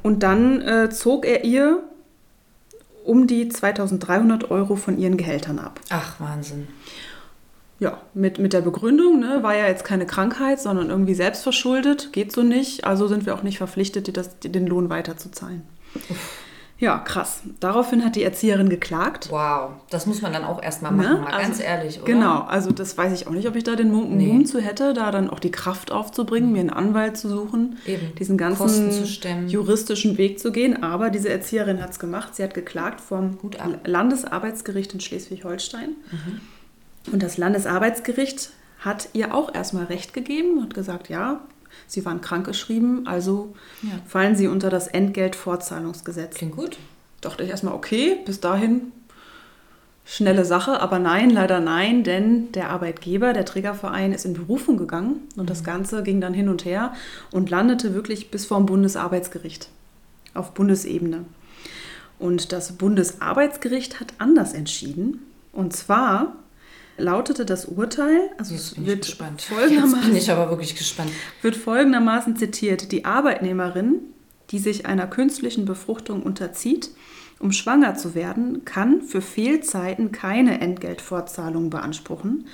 [0.02, 1.82] Und dann äh, zog er ihr
[3.08, 5.80] um die 2300 Euro von ihren Gehältern ab.
[5.88, 6.68] Ach, Wahnsinn.
[7.80, 12.32] Ja, mit, mit der Begründung, ne, war ja jetzt keine Krankheit, sondern irgendwie selbstverschuldet, geht
[12.32, 12.84] so nicht.
[12.84, 15.62] Also sind wir auch nicht verpflichtet, das, den Lohn weiterzuzahlen.
[15.94, 16.47] Uff.
[16.80, 17.40] Ja, krass.
[17.58, 19.28] Daraufhin hat die Erzieherin geklagt.
[19.30, 21.20] Wow, das muss man dann auch erstmal machen, ne?
[21.20, 22.12] mal also, ganz ehrlich, oder?
[22.12, 24.44] Genau, also das weiß ich auch nicht, ob ich da den Mumm nee.
[24.44, 28.14] zu hätte, da dann auch die Kraft aufzubringen, mir einen Anwalt zu suchen, Eben.
[28.14, 30.82] diesen ganzen juristischen Weg zu gehen.
[30.82, 32.36] Aber diese Erzieherin hat es gemacht.
[32.36, 33.38] Sie hat geklagt vom
[33.84, 35.96] Landesarbeitsgericht in Schleswig-Holstein.
[36.10, 37.12] Mhm.
[37.12, 41.40] Und das Landesarbeitsgericht hat ihr auch erstmal Recht gegeben und gesagt, ja,
[41.88, 43.90] Sie waren krankgeschrieben, also ja.
[44.06, 46.36] fallen Sie unter das Entgeltfortzahlungsgesetz.
[46.36, 46.76] Klingt gut.
[47.20, 48.92] Dachte ich erstmal, okay, bis dahin
[50.04, 55.22] schnelle Sache, aber nein, leider nein, denn der Arbeitgeber, der Trägerverein, ist in Berufung gegangen
[55.36, 55.48] und mhm.
[55.48, 56.92] das Ganze ging dann hin und her
[57.30, 59.68] und landete wirklich bis vor dem Bundesarbeitsgericht
[60.34, 61.24] auf Bundesebene.
[62.18, 65.20] Und das Bundesarbeitsgericht hat anders entschieden.
[65.52, 66.34] Und zwar
[66.98, 69.42] lautete das Urteil, also Jetzt es wird gespannt.
[69.42, 71.10] folgendermaßen, Jetzt bin ich aber wirklich gespannt.
[71.42, 74.00] wird folgendermaßen zitiert: Die Arbeitnehmerin,
[74.50, 76.90] die sich einer künstlichen Befruchtung unterzieht,
[77.38, 82.46] um schwanger zu werden, kann für Fehlzeiten keine Entgeltfortzahlung beanspruchen.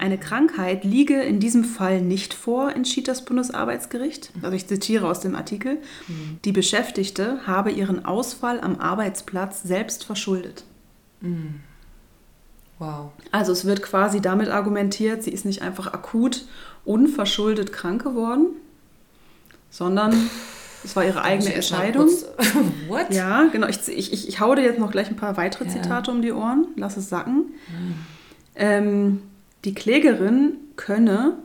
[0.00, 4.30] Eine Krankheit liege in diesem Fall nicht vor, entschied das Bundesarbeitsgericht.
[4.42, 5.78] Also ich zitiere aus dem Artikel.
[6.06, 6.38] Mhm.
[6.44, 10.62] Die Beschäftigte habe ihren Ausfall am Arbeitsplatz selbst verschuldet.
[11.20, 11.60] Mhm.
[12.78, 13.10] Wow.
[13.32, 16.44] Also es wird quasi damit argumentiert, sie ist nicht einfach akut
[16.84, 18.46] unverschuldet krank geworden,
[19.70, 20.14] sondern
[20.84, 22.08] es war ihre eigene Entscheidung.
[22.88, 23.12] What?
[23.12, 23.66] Ja, genau.
[23.66, 25.70] Ich, ich, ich hau dir jetzt noch gleich ein paar weitere ja.
[25.70, 26.68] Zitate um die Ohren.
[26.76, 27.36] Lass es sacken.
[27.36, 27.94] Mhm.
[28.54, 29.22] Ähm,
[29.64, 31.36] die Klägerin könne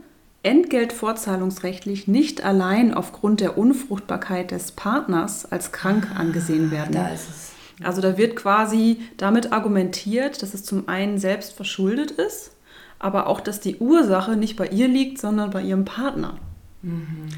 [0.43, 6.91] entgeltvorzahlungsrechtlich nicht allein aufgrund der Unfruchtbarkeit des Partners als krank angesehen werden.
[6.91, 7.52] Da ist es.
[7.81, 12.51] Also da wird quasi damit argumentiert, dass es zum einen selbst verschuldet ist,
[12.99, 16.37] aber auch, dass die Ursache nicht bei ihr liegt, sondern bei ihrem Partner.
[16.81, 17.29] Mhm.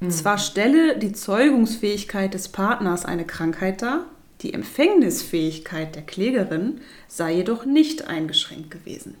[0.00, 0.10] Mhm.
[0.10, 4.04] Zwar stelle die Zeugungsfähigkeit des Partners eine Krankheit dar,
[4.40, 9.16] die Empfängnisfähigkeit der Klägerin sei jedoch nicht eingeschränkt gewesen.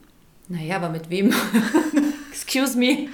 [0.48, 1.32] Naja, aber mit wem?
[2.32, 3.08] Excuse me.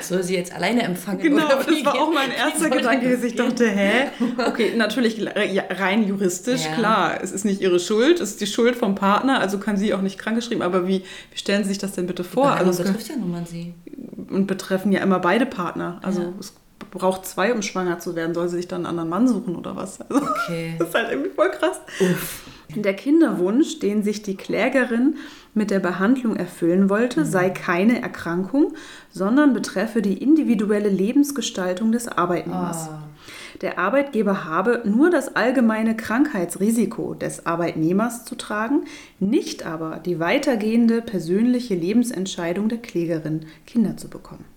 [0.00, 1.20] Soll sie jetzt alleine empfangen?
[1.20, 4.08] Genau, das war auch mein erster Gedanke, dass ich dachte, hä?
[4.46, 6.74] Okay, natürlich rein juristisch, ja.
[6.74, 7.20] klar.
[7.22, 10.00] Es ist nicht ihre Schuld, es ist die Schuld vom Partner, also kann sie auch
[10.00, 10.62] nicht krankgeschrieben.
[10.62, 12.50] Aber wie, wie stellen Sie sich das denn bitte vor?
[12.52, 13.74] Also betrifft ja nun mal sie.
[14.30, 16.00] Und betreffen ja immer beide Partner.
[16.02, 16.32] Also ja.
[16.40, 16.54] es
[16.90, 18.34] braucht zwei, um schwanger zu werden.
[18.34, 20.00] Soll sie sich dann einen anderen Mann suchen oder was?
[20.00, 20.74] Also, okay.
[20.78, 21.80] Das ist halt irgendwie voll krass.
[22.00, 22.44] Uff.
[22.76, 25.16] Der Kinderwunsch, den sich die Klägerin
[25.54, 27.24] mit der Behandlung erfüllen wollte, mhm.
[27.26, 28.74] sei keine Erkrankung,
[29.10, 32.88] sondern betreffe die individuelle Lebensgestaltung des Arbeitnehmers.
[32.90, 33.12] Oh.
[33.60, 38.84] Der Arbeitgeber habe nur das allgemeine Krankheitsrisiko des Arbeitnehmers zu tragen,
[39.20, 44.51] nicht aber die weitergehende persönliche Lebensentscheidung der Klägerin, Kinder zu bekommen.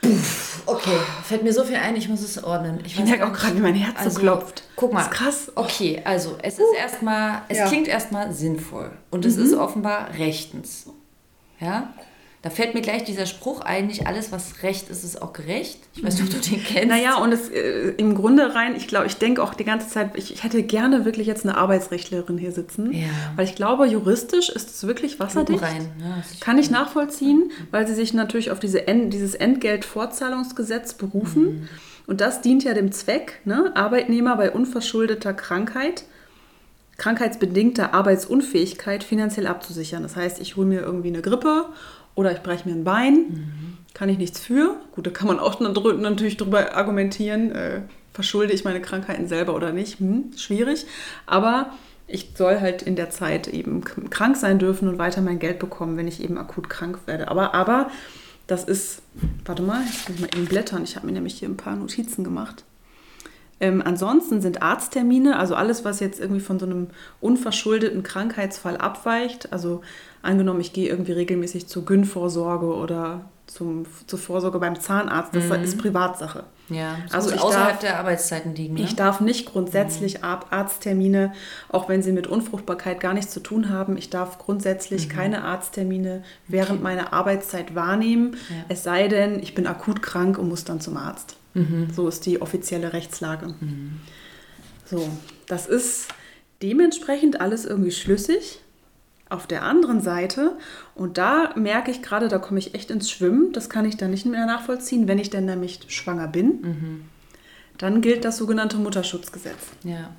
[0.00, 2.80] Puff, okay, fällt mir so viel ein, ich muss es ordnen.
[2.84, 4.62] Ich, ich merke auch gerade, wie mein Herz also, so klopft.
[4.76, 5.00] Guck mal.
[5.00, 5.52] Das ist krass.
[5.54, 7.66] Okay, also es ist uh, erstmal, es ja.
[7.66, 9.30] klingt erstmal sinnvoll und mhm.
[9.30, 10.86] es ist offenbar rechtens.
[11.60, 11.94] Ja?
[12.46, 15.80] Da fällt mir gleich dieser Spruch ein, nicht alles, was recht ist, ist auch gerecht.
[15.96, 16.86] Ich weiß nicht, ob du den kennst.
[16.86, 20.10] Naja, und es, äh, im Grunde rein, ich glaube, ich denke auch die ganze Zeit,
[20.14, 22.92] ich, ich, hätte gerne wirklich jetzt eine Arbeitsrechtlerin hier sitzen.
[22.92, 23.08] Ja.
[23.34, 25.60] Weil ich glaube, juristisch ist es wirklich wasserdicht.
[25.60, 31.42] Rein, ja, Kann ich nachvollziehen, weil sie sich natürlich auf diese End, dieses Entgeltfortzahlungsgesetz berufen.
[31.42, 31.68] Mhm.
[32.06, 33.72] Und das dient ja dem Zweck, ne?
[33.74, 36.04] Arbeitnehmer bei unverschuldeter Krankheit
[36.98, 40.02] krankheitsbedingter Arbeitsunfähigkeit finanziell abzusichern.
[40.02, 41.66] Das heißt, ich hole mir irgendwie eine Grippe
[42.16, 43.78] oder ich breche mir ein Bein, mhm.
[43.94, 44.74] kann ich nichts für.
[44.92, 49.72] Gut, da kann man auch natürlich drüber argumentieren, äh, verschulde ich meine Krankheiten selber oder
[49.72, 50.00] nicht.
[50.00, 50.86] Hm, schwierig.
[51.26, 51.70] Aber
[52.08, 55.96] ich soll halt in der Zeit eben krank sein dürfen und weiter mein Geld bekommen,
[55.96, 57.28] wenn ich eben akut krank werde.
[57.28, 57.90] Aber, aber
[58.46, 59.02] das ist,
[59.44, 60.84] warte mal, ich muss mal eben blättern.
[60.84, 62.64] Ich habe mir nämlich hier ein paar Notizen gemacht.
[63.58, 66.88] Ähm, ansonsten sind Arzttermine, also alles, was jetzt irgendwie von so einem
[67.20, 69.80] unverschuldeten Krankheitsfall abweicht, also
[70.26, 75.64] angenommen, ich gehe irgendwie regelmäßig zur Gyn-Vorsorge oder zum, zur Vorsorge beim Zahnarzt, das mhm.
[75.64, 76.44] ist Privatsache.
[76.68, 78.74] Ja, das also außerhalb darf, der Arbeitszeiten liegen.
[78.74, 78.80] Ne?
[78.80, 81.32] Ich darf nicht grundsätzlich Ar- Arzttermine,
[81.68, 86.24] auch wenn sie mit Unfruchtbarkeit gar nichts zu tun haben, ich darf grundsätzlich keine Arzttermine
[86.48, 88.64] während meiner Arbeitszeit wahrnehmen, Ja.
[88.68, 91.36] es sei denn, ich bin akut krank und muss dann zum Arzt.
[91.94, 93.54] So ist die offizielle Rechtslage.
[94.84, 95.08] So,
[95.46, 96.08] das ist
[96.62, 98.60] dementsprechend alles irgendwie schlüssig.
[99.28, 100.52] Auf der anderen Seite,
[100.94, 104.10] und da merke ich gerade, da komme ich echt ins Schwimmen, das kann ich dann
[104.12, 107.02] nicht mehr nachvollziehen, wenn ich denn nämlich schwanger bin,
[107.78, 109.58] dann gilt das sogenannte Mutterschutzgesetz.
[109.82, 110.10] ja.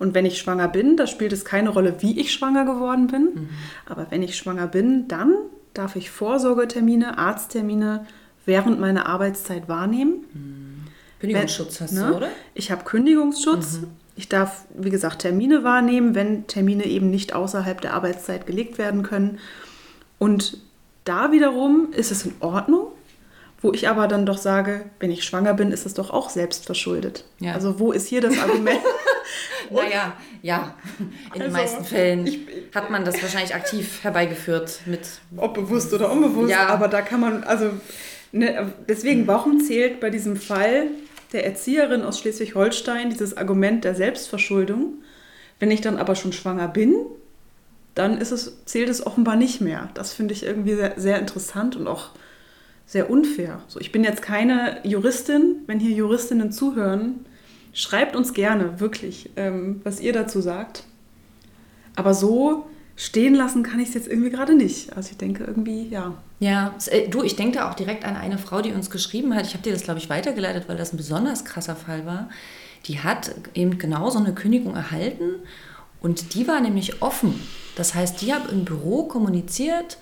[0.00, 3.48] Und wenn ich schwanger bin, da spielt es keine Rolle, wie ich schwanger geworden bin,
[3.86, 5.32] aber wenn ich schwanger bin, dann
[5.72, 8.06] darf ich Vorsorgetermine, Arzttermine
[8.44, 10.88] während meiner Arbeitszeit wahrnehmen.
[11.20, 12.08] Kündigungsschutz hast Ne?
[12.08, 12.28] du, oder?
[12.54, 13.80] Ich habe Kündigungsschutz.
[14.18, 19.04] Ich darf, wie gesagt, Termine wahrnehmen, wenn Termine eben nicht außerhalb der Arbeitszeit gelegt werden
[19.04, 19.38] können.
[20.18, 20.58] Und
[21.04, 22.88] da wiederum ist es in Ordnung,
[23.62, 26.66] wo ich aber dann doch sage, wenn ich schwanger bin, ist es doch auch selbst
[26.66, 27.24] verschuldet.
[27.38, 27.54] Ja.
[27.54, 28.80] Also wo ist hier das Argument?
[29.70, 30.74] Naja, ja.
[31.34, 32.40] In den Also, meisten Fällen ich-
[32.74, 35.00] hat man das wahrscheinlich aktiv herbeigeführt mit.
[35.36, 36.68] Ob bewusst oder unbewusst, Ja.
[36.68, 37.70] aber da kann man, also
[38.32, 40.86] ne, deswegen, warum zählt bei diesem Fall
[41.32, 45.02] der Erzieherin aus Schleswig-Holstein dieses Argument der Selbstverschuldung?
[45.58, 46.94] Wenn ich dann aber schon schwanger bin,
[47.94, 49.90] dann ist es, zählt es offenbar nicht mehr.
[49.94, 52.10] Das finde ich irgendwie sehr, sehr interessant und auch
[52.86, 53.62] sehr unfair.
[53.68, 55.62] So, ich bin jetzt keine Juristin.
[55.66, 57.26] Wenn hier Juristinnen zuhören,
[57.72, 60.84] schreibt uns gerne wirklich, ähm, was ihr dazu sagt.
[61.96, 62.66] Aber so
[62.98, 64.94] stehen lassen kann ich es jetzt irgendwie gerade nicht.
[64.96, 66.14] Also ich denke irgendwie, ja.
[66.40, 69.46] Ja, äh, du, ich denke da auch direkt an eine Frau, die uns geschrieben hat.
[69.46, 72.28] Ich habe dir das, glaube ich, weitergeleitet, weil das ein besonders krasser Fall war.
[72.86, 75.36] Die hat eben genau so eine Kündigung erhalten
[76.00, 77.40] und die war nämlich offen.
[77.76, 79.98] Das heißt, die hat im Büro kommuniziert,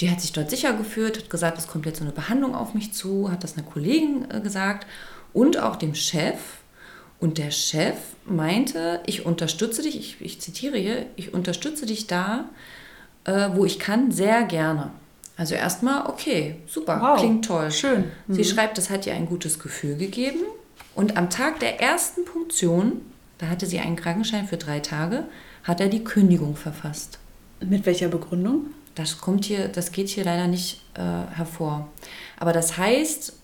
[0.00, 2.74] die hat sich dort sicher gefühlt, hat gesagt, es kommt jetzt so eine Behandlung auf
[2.74, 4.88] mich zu, hat das einer Kollegin äh, gesagt
[5.32, 6.38] und auch dem Chef.
[7.22, 7.94] Und der Chef
[8.24, 12.46] meinte, ich unterstütze dich, ich, ich zitiere hier, ich unterstütze dich da,
[13.22, 14.90] äh, wo ich kann, sehr gerne.
[15.36, 17.70] Also erstmal, okay, super, Wow, klingt toll.
[17.70, 18.10] schön.
[18.26, 20.40] Sie schreibt, das hat ihr ein gutes Gefühl gegeben.
[20.96, 23.02] Und am Tag der ersten Punktion,
[23.38, 25.26] da hatte sie einen Krankenschein für drei Tage,
[25.62, 27.20] hat er die Kündigung verfasst.
[27.60, 28.66] Mit welcher Begründung?
[28.96, 31.00] Das kommt hier, das geht hier leider nicht äh,
[31.36, 31.86] hervor.
[32.40, 33.34] Aber das heißt,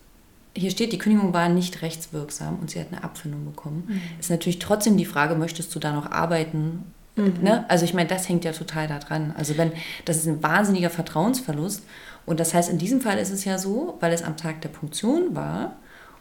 [0.55, 4.01] hier steht, die Kündigung war nicht rechtswirksam und sie hat eine Abfindung bekommen.
[4.19, 6.83] Ist natürlich trotzdem die Frage, möchtest du da noch arbeiten?
[7.15, 7.65] Ne?
[7.69, 9.33] Also ich meine, das hängt ja total da dran.
[9.37, 9.71] Also wenn,
[10.05, 11.83] das ist ein wahnsinniger Vertrauensverlust.
[12.25, 14.69] Und das heißt, in diesem Fall ist es ja so, weil es am Tag der
[14.69, 15.75] Punktion war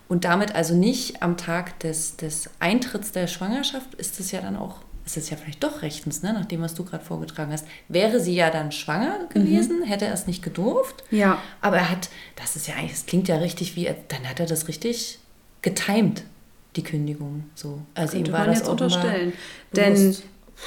[0.08, 4.56] und damit also nicht am Tag des, des Eintritts der Schwangerschaft, ist es ja dann
[4.56, 6.34] auch, ist es ja vielleicht doch rechtens, ne?
[6.34, 7.66] nach dem, was du gerade vorgetragen hast.
[7.88, 11.02] Wäre sie ja dann schwanger gewesen, hätte er es nicht gedurft.
[11.10, 11.40] Ja.
[11.62, 14.44] Aber er hat, das ist ja eigentlich, das klingt ja richtig wie, dann hat er
[14.44, 15.18] das richtig
[15.62, 16.24] getimed,
[16.76, 17.44] die Kündigung.
[17.54, 17.80] So.
[17.94, 19.32] Also Könnte ihm war man das jetzt unterstellen.
[19.74, 20.24] Denn bewusst.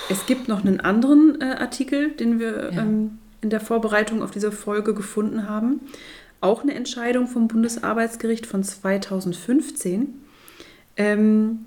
[0.10, 2.82] es gibt noch einen anderen äh, Artikel, den wir Ja.
[2.82, 5.82] ähm, in der Vorbereitung auf diese Folge gefunden haben.
[6.42, 10.16] Auch eine Entscheidung vom Bundesarbeitsgericht von 2015.
[10.98, 11.66] Ähm,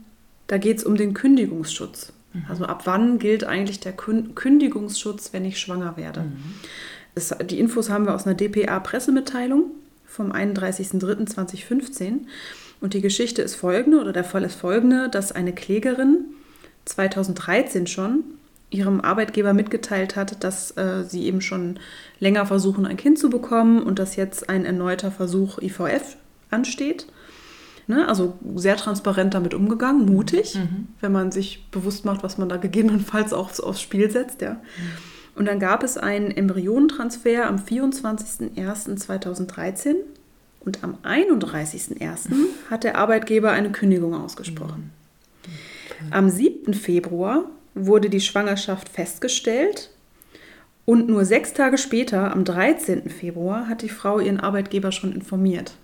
[0.49, 2.13] da geht es um den Kündigungsschutz.
[2.35, 2.45] Mhm.
[2.49, 6.21] Also ab wann gilt eigentlich der Kün Kündigungsschutz, wenn ich schwanger werde?
[6.21, 6.55] Mhm.
[7.15, 9.71] Das, die Infos haben wir aus einer DPA-Pressemitteilung
[10.07, 12.27] vom 31.03.2015.
[12.81, 16.27] Und die Geschichte ist folgende, oder der Fall ist folgende, dass eine Klägerin
[16.85, 18.25] 2013 schon
[18.71, 21.79] ihrem Arbeitgeber mitgeteilt hat, dass äh, sie eben schon
[22.19, 26.17] länger versuchen, ein Kind zu bekommen und dass jetzt ein erneuter Versuch IVF
[26.51, 27.07] ansteht.
[27.87, 28.09] Ne?
[28.09, 30.59] Also sehr transparent damit umgegangen, mutig,
[31.01, 34.41] wenn man sich bewusst macht, was man da gegebenenfalls auch so aufs Spiel setzt.
[34.41, 34.61] Ja.
[35.35, 39.97] Und dann gab es einen Embryonentransfer am 24.01.2013
[40.61, 42.29] und am 31.01.
[42.71, 44.93] hat der Arbeitgeber eine Kündigung ausgesprochen.
[46.11, 46.75] Am 7.
[46.75, 49.91] Februar wurde die Schwangerschaft festgestellt
[50.85, 53.09] und nur sechs Tage später, am 13.
[53.09, 55.75] Februar, hat die Frau ihren Arbeitgeber schon informiert.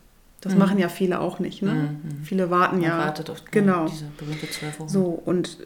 [0.41, 1.63] Das machen ja viele auch nicht.
[1.63, 1.97] Ne?
[2.23, 2.99] Viele warten Man ja.
[2.99, 3.87] wartet auf genau.
[3.87, 4.89] diese berühmte zwölf Wochen.
[4.89, 5.59] So, und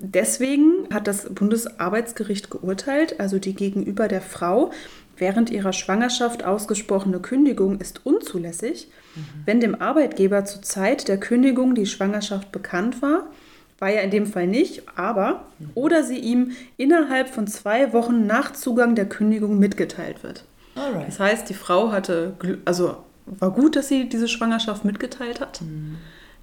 [0.00, 4.70] deswegen hat das Bundesarbeitsgericht geurteilt, also die gegenüber der Frau
[5.16, 8.88] während ihrer Schwangerschaft ausgesprochene Kündigung ist unzulässig,
[9.44, 13.28] wenn dem Arbeitgeber zur Zeit der Kündigung die Schwangerschaft bekannt war,
[13.78, 18.52] war ja in dem Fall nicht, aber oder sie ihm innerhalb von zwei Wochen nach
[18.52, 20.44] Zugang der Kündigung mitgeteilt wird.
[20.74, 21.06] Alright.
[21.06, 22.96] Das heißt, die Frau hatte, also
[23.26, 25.60] war gut, dass sie diese Schwangerschaft mitgeteilt hat,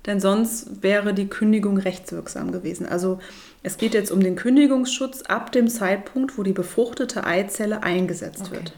[0.05, 2.86] denn sonst wäre die Kündigung rechtswirksam gewesen.
[2.86, 3.19] Also
[3.63, 8.55] es geht jetzt um den Kündigungsschutz ab dem Zeitpunkt, wo die befruchtete Eizelle eingesetzt Okay.
[8.55, 8.73] wird.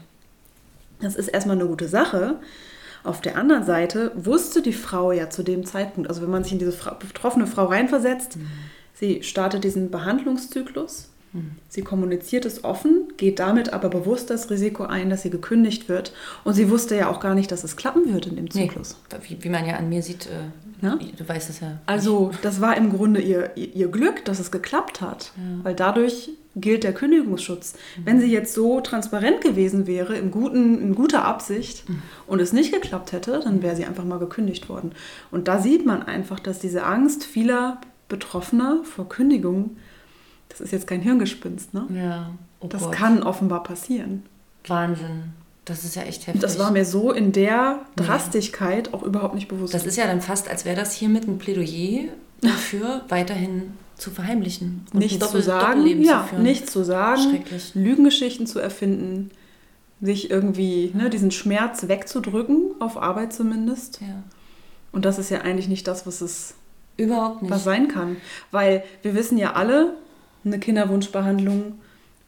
[1.00, 2.36] Das ist erstmal eine gute Sache.
[3.02, 6.52] Auf der anderen Seite wusste die Frau ja zu dem Zeitpunkt, also wenn man sich
[6.52, 8.48] in diese betroffene Frau reinversetzt, mhm.
[8.94, 11.10] sie startet diesen Behandlungszyklus,
[11.68, 16.12] Sie kommuniziert es offen, geht damit aber bewusst das Risiko ein, dass sie gekündigt wird.
[16.44, 18.96] Und sie wusste ja auch gar nicht, dass es klappen wird in dem Zyklus.
[19.10, 21.78] Nee, wie, wie, man ja an mir sieht, äh, du weißt es ja.
[21.86, 25.64] Also das war im Grunde ihr, ihr Glück, dass es geklappt hat, ja.
[25.64, 27.74] weil dadurch gilt der Kündigungsschutz.
[27.96, 28.06] Mhm.
[28.06, 32.02] Wenn sie jetzt so transparent gewesen wäre, im guten, in guter Absicht, mhm.
[32.26, 34.92] und es nicht geklappt hätte, dann wäre sie einfach mal gekündigt worden.
[35.30, 39.76] Und da sieht man einfach, dass diese Angst vieler Betroffener vor Kündigung
[40.54, 41.86] das ist jetzt kein Hirngespinst, ne?
[41.92, 42.30] Ja.
[42.60, 42.92] Oh das Gott.
[42.92, 44.22] kann offenbar passieren.
[44.68, 45.32] Wahnsinn.
[45.64, 46.42] Das ist ja echt heftig.
[46.42, 48.94] Das war mir so in der Drastigkeit ja.
[48.94, 49.74] auch überhaupt nicht bewusst.
[49.74, 54.86] Das ist ja dann fast, als wäre das hiermit ein Plädoyer dafür, weiterhin zu verheimlichen.
[54.92, 57.42] Und nichts zu sagen, ja, zu nichts zu sagen,
[57.74, 59.30] Lügengeschichten zu erfinden,
[60.00, 64.00] sich irgendwie ne, diesen Schmerz wegzudrücken, auf Arbeit zumindest.
[64.00, 64.22] Ja.
[64.92, 66.54] Und das ist ja eigentlich nicht das, was es
[66.96, 68.18] überhaupt nicht was sein kann.
[68.50, 69.94] Weil wir wissen ja alle,
[70.44, 71.78] eine Kinderwunschbehandlung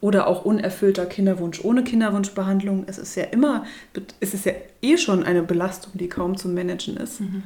[0.01, 2.85] oder auch unerfüllter Kinderwunsch ohne Kinderwunschbehandlung.
[2.87, 3.65] Es ist ja immer,
[4.21, 4.53] es ist ja
[4.83, 7.21] eh schon eine Belastung, die kaum zu managen ist.
[7.21, 7.43] Mhm.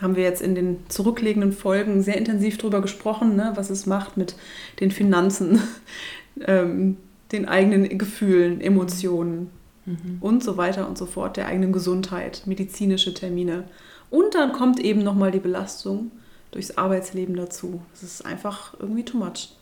[0.00, 4.16] Haben wir jetzt in den zurückliegenden Folgen sehr intensiv darüber gesprochen, ne, was es macht
[4.16, 4.34] mit
[4.80, 5.62] den Finanzen,
[6.46, 6.96] ähm,
[7.30, 9.50] den eigenen Gefühlen, Emotionen
[9.86, 10.18] mhm.
[10.20, 13.64] und so weiter und so fort, der eigenen Gesundheit, medizinische Termine.
[14.10, 16.10] Und dann kommt eben nochmal die Belastung
[16.50, 17.80] durchs Arbeitsleben dazu.
[17.94, 19.56] Es ist einfach irgendwie too much.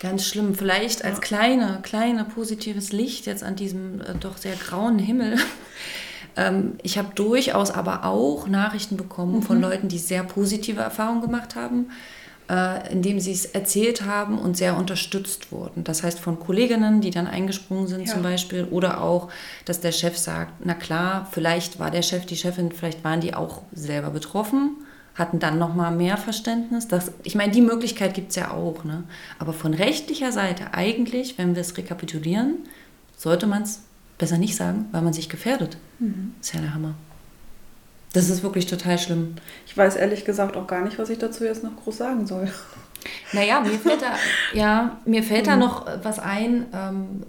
[0.00, 0.54] Ganz schlimm.
[0.54, 5.38] Vielleicht als kleine, kleine positives Licht jetzt an diesem äh, doch sehr grauen Himmel.
[6.36, 9.42] ähm, ich habe durchaus aber auch Nachrichten bekommen mhm.
[9.42, 11.90] von Leuten, die sehr positive Erfahrungen gemacht haben,
[12.50, 15.82] äh, indem sie es erzählt haben und sehr unterstützt wurden.
[15.82, 18.12] Das heißt von Kolleginnen, die dann eingesprungen sind ja.
[18.12, 19.30] zum Beispiel, oder auch,
[19.64, 23.34] dass der Chef sagt, na klar, vielleicht war der Chef, die Chefin, vielleicht waren die
[23.34, 24.76] auch selber betroffen
[25.16, 26.88] hatten dann noch mal mehr Verständnis.
[26.88, 28.84] Das, ich meine, die Möglichkeit gibt es ja auch.
[28.84, 29.04] Ne?
[29.38, 32.58] Aber von rechtlicher Seite eigentlich, wenn wir es rekapitulieren,
[33.16, 33.80] sollte man es
[34.18, 35.78] besser nicht sagen, weil man sich gefährdet.
[35.98, 36.34] Mhm.
[36.40, 36.94] Ist ja der Hammer.
[38.12, 39.36] Das ist wirklich total schlimm.
[39.66, 42.50] Ich weiß ehrlich gesagt auch gar nicht, was ich dazu jetzt noch groß sagen soll.
[43.32, 44.16] Naja, mir fällt da,
[44.52, 45.50] ja, mir fällt mhm.
[45.50, 47.24] da noch was ein, ähm,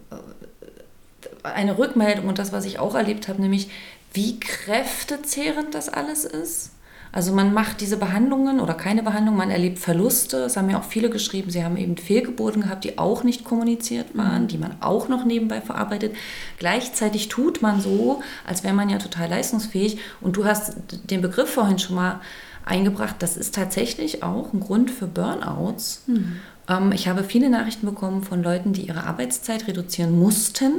[1.44, 3.70] eine Rückmeldung und das, was ich auch erlebt habe, nämlich
[4.14, 6.72] wie kräftezehrend das alles ist.
[7.12, 10.38] Also man macht diese Behandlungen oder keine Behandlung, man erlebt Verluste.
[10.38, 14.18] Es haben ja auch viele geschrieben, sie haben eben Fehlgeburten gehabt, die auch nicht kommuniziert
[14.18, 16.16] waren, die man auch noch nebenbei verarbeitet.
[16.60, 19.99] Gleichzeitig tut man so, als wäre man ja total leistungsfähig.
[20.22, 20.76] Und du hast
[21.10, 22.20] den Begriff vorhin schon mal
[22.66, 26.03] eingebracht, das ist tatsächlich auch ein Grund für Burnouts.
[26.08, 26.38] Mhm.
[26.68, 30.74] Ähm, ich habe viele Nachrichten bekommen von Leuten, die ihre Arbeitszeit reduzieren mussten,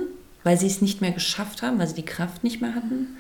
[0.45, 3.17] weil sie es nicht mehr geschafft haben, weil sie die Kraft nicht mehr hatten.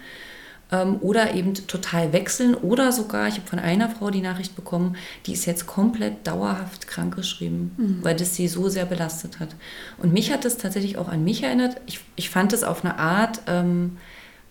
[0.70, 4.96] Ähm, oder eben total wechseln oder sogar, ich habe von einer Frau die Nachricht bekommen,
[5.24, 7.98] die ist jetzt komplett dauerhaft krankgeschrieben, mhm.
[8.02, 9.56] weil das sie so sehr belastet hat.
[9.96, 11.80] Und mich hat das tatsächlich auch an mich erinnert.
[11.86, 13.96] Ich, ich fand es auf eine Art ähm,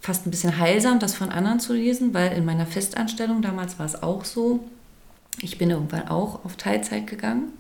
[0.01, 3.85] fast ein bisschen heilsam, das von anderen zu lesen, weil in meiner Festanstellung damals war
[3.85, 4.61] es auch so.
[5.41, 7.53] Ich bin irgendwann auch auf Teilzeit gegangen.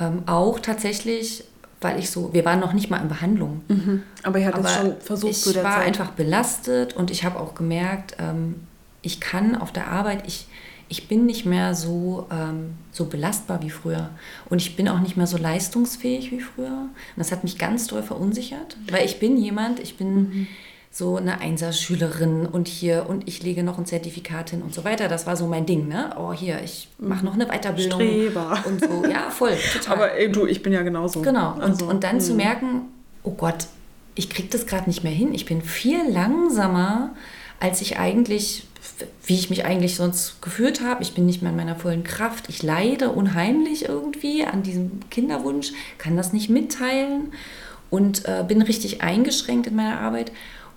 [0.00, 1.44] Ähm, auch tatsächlich
[1.86, 3.62] weil ich so, wir waren noch nicht mal in Behandlung.
[3.68, 4.02] Mhm.
[4.24, 5.86] Aber ihr hattet schon versucht ich zu der war Zeit.
[5.86, 8.66] einfach belastet und ich habe auch gemerkt, ähm,
[9.02, 10.48] ich kann auf der Arbeit, ich,
[10.88, 14.10] ich bin nicht mehr so, ähm, so belastbar wie früher.
[14.50, 16.88] Und ich bin auch nicht mehr so leistungsfähig wie früher.
[16.88, 20.14] Und das hat mich ganz doll verunsichert, weil ich bin jemand, ich bin...
[20.14, 20.46] Mhm
[20.96, 25.08] so eine Einserschülerin und hier und ich lege noch ein Zertifikat hin und so weiter.
[25.08, 26.16] Das war so mein Ding, ne?
[26.18, 28.00] Oh, hier, ich mache noch eine Weiterbildung.
[28.00, 28.64] Streber.
[28.64, 29.94] Und so, ja, voll, total.
[29.94, 31.20] Aber ey, du, ich bin ja genauso.
[31.20, 31.52] Genau.
[31.52, 32.22] Und, also, und dann mh.
[32.22, 32.36] zu hm.
[32.38, 32.80] merken,
[33.24, 33.66] oh Gott,
[34.14, 35.34] ich kriege das gerade nicht mehr hin.
[35.34, 37.10] Ich bin viel langsamer,
[37.60, 38.66] als ich eigentlich,
[39.26, 41.02] wie ich mich eigentlich sonst gefühlt habe.
[41.02, 42.46] Ich bin nicht mehr in meiner vollen Kraft.
[42.48, 47.34] Ich leide unheimlich irgendwie an diesem Kinderwunsch, kann das nicht mitteilen
[47.90, 50.32] und äh, bin richtig eingeschränkt in meiner Arbeit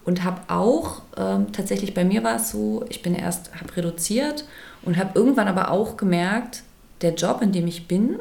[0.05, 4.45] und habe auch, ähm, tatsächlich bei mir war es so, ich bin erst, habe reduziert
[4.81, 6.63] und habe irgendwann aber auch gemerkt,
[7.01, 8.19] der Job, in dem ich bin,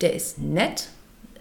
[0.00, 0.88] der ist nett.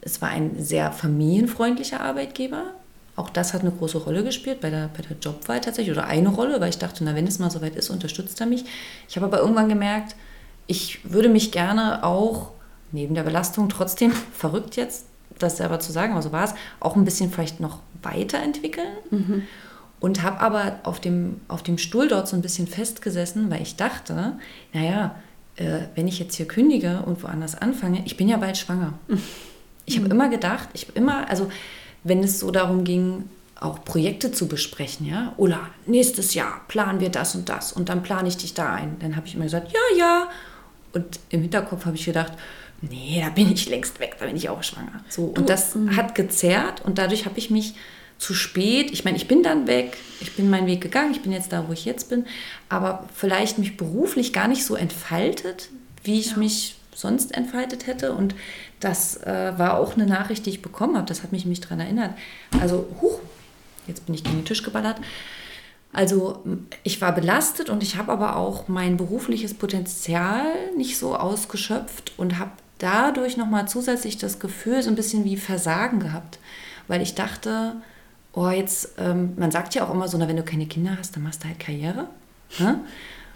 [0.01, 2.73] Es war ein sehr familienfreundlicher Arbeitgeber.
[3.15, 6.29] Auch das hat eine große Rolle gespielt bei der, bei der Jobwahl tatsächlich oder eine
[6.29, 8.63] Rolle, weil ich dachte, na, wenn es mal soweit ist, unterstützt er mich.
[9.09, 10.15] Ich habe aber irgendwann gemerkt,
[10.67, 12.51] ich würde mich gerne auch
[12.91, 15.06] neben der Belastung trotzdem verrückt jetzt,
[15.39, 18.87] das selber zu sagen, aber so war es, auch ein bisschen vielleicht noch weiterentwickeln.
[19.11, 19.43] Mhm.
[19.99, 23.77] Und habe aber auf dem, auf dem Stuhl dort so ein bisschen festgesessen, weil ich
[23.77, 24.33] dachte,
[24.71, 25.15] naja,
[25.55, 28.93] äh, wenn ich jetzt hier kündige und woanders anfange, ich bin ja bald schwanger.
[29.85, 30.11] Ich habe mhm.
[30.11, 31.49] immer gedacht, ich immer, also
[32.03, 33.23] wenn es so darum ging,
[33.59, 35.33] auch Projekte zu besprechen, ja.
[35.37, 38.97] Ulla, nächstes Jahr planen wir das und das und dann plane ich dich da ein.
[38.99, 40.29] Dann habe ich immer gesagt, ja, ja.
[40.93, 42.33] Und im Hinterkopf habe ich gedacht,
[42.81, 45.03] nee, da bin ich längst weg, da bin ich auch schwanger.
[45.09, 45.95] So, und das mhm.
[45.95, 47.73] hat gezerrt und dadurch habe ich mich
[48.17, 51.31] zu spät, ich meine, ich bin dann weg, ich bin meinen Weg gegangen, ich bin
[51.31, 52.25] jetzt da, wo ich jetzt bin,
[52.67, 55.69] aber vielleicht mich beruflich gar nicht so entfaltet,
[56.03, 56.37] wie ich ja.
[56.37, 58.13] mich sonst entfaltet hätte.
[58.13, 58.33] Und
[58.79, 61.05] das äh, war auch eine Nachricht, die ich bekommen habe.
[61.05, 62.11] Das hat mich, mich daran erinnert.
[62.59, 63.19] Also, huch,
[63.85, 64.97] jetzt bin ich gegen den Tisch geballert.
[65.93, 66.43] Also
[66.83, 72.37] ich war belastet und ich habe aber auch mein berufliches Potenzial nicht so ausgeschöpft und
[72.37, 76.39] habe dadurch nochmal zusätzlich das Gefühl so ein bisschen wie Versagen gehabt,
[76.87, 77.73] weil ich dachte,
[78.33, 81.15] oh jetzt, ähm, man sagt ja auch immer so, na, wenn du keine Kinder hast,
[81.15, 82.07] dann machst du halt Karriere.
[82.59, 82.79] Ne?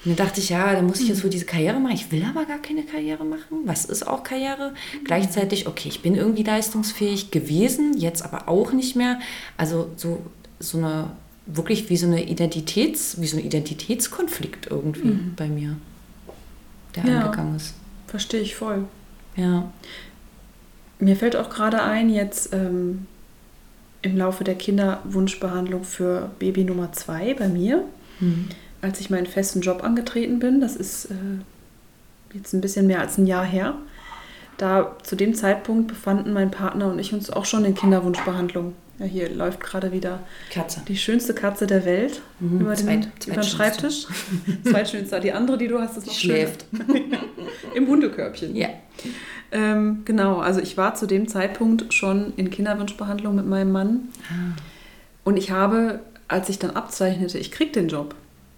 [0.03, 1.93] Und dann dachte ich, ja, dann muss ich jetzt wohl diese Karriere machen.
[1.93, 3.61] Ich will aber gar keine Karriere machen.
[3.65, 4.73] Was ist auch Karriere?
[5.03, 9.19] Gleichzeitig, okay, ich bin irgendwie leistungsfähig gewesen, jetzt aber auch nicht mehr.
[9.57, 10.23] Also so,
[10.59, 11.11] so eine,
[11.45, 15.33] wirklich wie so eine Identitäts, wie so ein Identitätskonflikt irgendwie mhm.
[15.35, 15.77] bei mir,
[16.95, 17.75] der ja, angegangen ist.
[18.07, 18.85] Verstehe ich voll.
[19.35, 19.71] Ja.
[20.99, 23.07] Mir fällt auch gerade ein, jetzt ähm,
[24.01, 27.83] im Laufe der Kinderwunschbehandlung für Baby Nummer zwei bei mir.
[28.19, 28.49] Mhm
[28.81, 33.17] als ich meinen festen Job angetreten bin, das ist äh, jetzt ein bisschen mehr als
[33.17, 33.75] ein Jahr her,
[34.61, 38.75] da zu dem Zeitpunkt befanden mein Partner und ich uns auch schon in Kinderwunschbehandlung.
[38.99, 40.19] Ja, hier läuft gerade wieder
[40.51, 40.81] Katze.
[40.87, 44.05] die schönste Katze der Welt mhm, über, den, Zweit, über den Schreibtisch.
[44.63, 45.19] Zweitschönste.
[45.19, 46.65] Die andere, die du hast, ist noch schläft.
[47.73, 48.55] Im Hundekörbchen.
[48.55, 48.69] Ja.
[49.51, 54.09] Ähm, genau, also ich war zu dem Zeitpunkt schon in Kinderwunschbehandlung mit meinem Mann.
[54.29, 54.55] Ah.
[55.23, 58.13] Und ich habe, als ich dann abzeichnete, ich krieg den Job,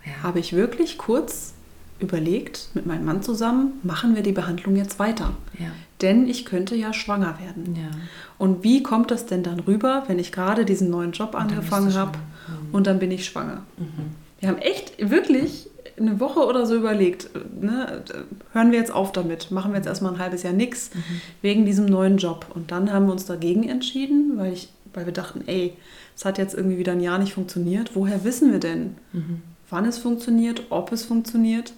[0.05, 0.23] ja.
[0.23, 1.53] habe ich wirklich kurz
[1.99, 5.31] überlegt, mit meinem Mann zusammen, machen wir die Behandlung jetzt weiter.
[5.57, 5.67] Ja.
[6.01, 7.75] Denn ich könnte ja schwanger werden.
[7.75, 7.89] Ja.
[8.37, 12.17] Und wie kommt das denn dann rüber, wenn ich gerade diesen neuen Job angefangen habe
[12.17, 12.73] mhm.
[12.75, 13.63] und dann bin ich schwanger?
[13.77, 14.11] Mhm.
[14.39, 17.29] Wir haben echt wirklich eine Woche oder so überlegt,
[17.61, 18.03] ne,
[18.51, 21.21] hören wir jetzt auf damit, machen wir jetzt erstmal ein halbes Jahr nichts mhm.
[21.41, 22.47] wegen diesem neuen Job.
[22.53, 25.73] Und dann haben wir uns dagegen entschieden, weil, ich, weil wir dachten, ey,
[26.15, 27.91] es hat jetzt irgendwie wieder ein Jahr nicht funktioniert.
[27.93, 29.41] Woher wissen wir denn, mhm
[29.73, 31.73] wann es funktioniert, ob es funktioniert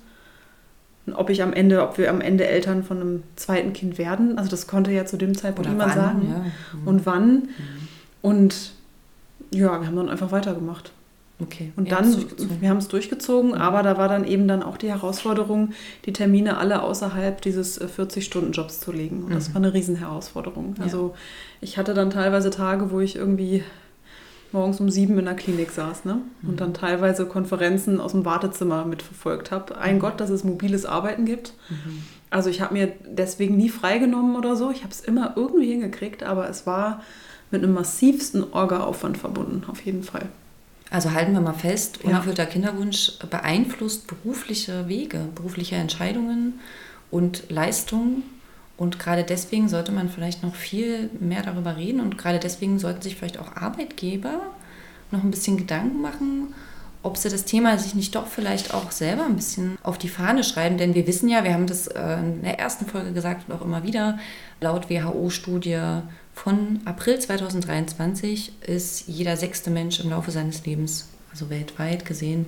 [1.05, 4.37] und ob ich am Ende, ob wir am Ende Eltern von einem zweiten Kind werden.
[4.37, 6.27] Also das konnte ja zu dem Zeitpunkt niemand sagen.
[6.29, 6.79] Ja.
[6.79, 6.87] Mhm.
[6.87, 7.31] Und wann.
[7.33, 7.49] Mhm.
[8.21, 8.71] Und
[9.51, 10.91] ja, wir haben dann einfach weitergemacht.
[11.39, 11.73] Okay.
[11.75, 12.15] Und dann,
[12.61, 13.57] wir haben es durchgezogen, mhm.
[13.57, 15.73] aber da war dann eben dann auch die Herausforderung,
[16.05, 19.23] die Termine alle außerhalb dieses 40-Stunden-Jobs äh, zu legen.
[19.23, 19.53] Und das mhm.
[19.53, 20.75] war eine Riesenherausforderung.
[20.79, 21.13] Also
[21.59, 23.63] ich hatte dann teilweise Tage, wo ich irgendwie
[24.51, 26.19] morgens um sieben in der Klinik saß ne?
[26.43, 26.57] und mhm.
[26.57, 29.77] dann teilweise Konferenzen aus dem Wartezimmer mitverfolgt habe.
[29.77, 29.99] Ein mhm.
[29.99, 31.53] Gott, dass es mobiles Arbeiten gibt.
[31.69, 32.03] Mhm.
[32.29, 34.71] Also ich habe mir deswegen nie freigenommen oder so.
[34.71, 37.01] Ich habe es immer irgendwie hingekriegt, aber es war
[37.51, 40.27] mit einem massivsten Orga-Aufwand verbunden, auf jeden Fall.
[40.89, 42.49] Also halten wir mal fest, unerfüllter ja.
[42.49, 46.59] Kinderwunsch beeinflusst berufliche Wege, berufliche Entscheidungen
[47.11, 48.23] und Leistungen
[48.77, 53.01] und gerade deswegen sollte man vielleicht noch viel mehr darüber reden und gerade deswegen sollten
[53.01, 54.41] sich vielleicht auch Arbeitgeber
[55.11, 56.53] noch ein bisschen Gedanken machen,
[57.05, 60.43] ob sie das Thema sich nicht doch vielleicht auch selber ein bisschen auf die Fahne
[60.43, 60.79] schreiben.
[60.79, 63.61] Denn wir wissen ja, wir haben das äh, in der ersten Folge gesagt und auch
[63.61, 64.17] immer wieder,
[64.59, 66.01] laut WHO-Studie
[66.33, 72.47] von April 2023 ist jeder sechste Mensch im Laufe seines Lebens, also weltweit gesehen,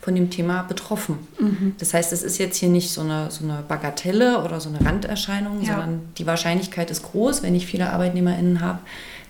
[0.00, 1.18] von dem Thema betroffen.
[1.38, 1.74] Mhm.
[1.78, 4.84] Das heißt, es ist jetzt hier nicht so eine, so eine Bagatelle oder so eine
[4.84, 5.72] Randerscheinung, ja.
[5.72, 8.78] sondern die Wahrscheinlichkeit ist groß, wenn ich viele ArbeitnehmerInnen habe,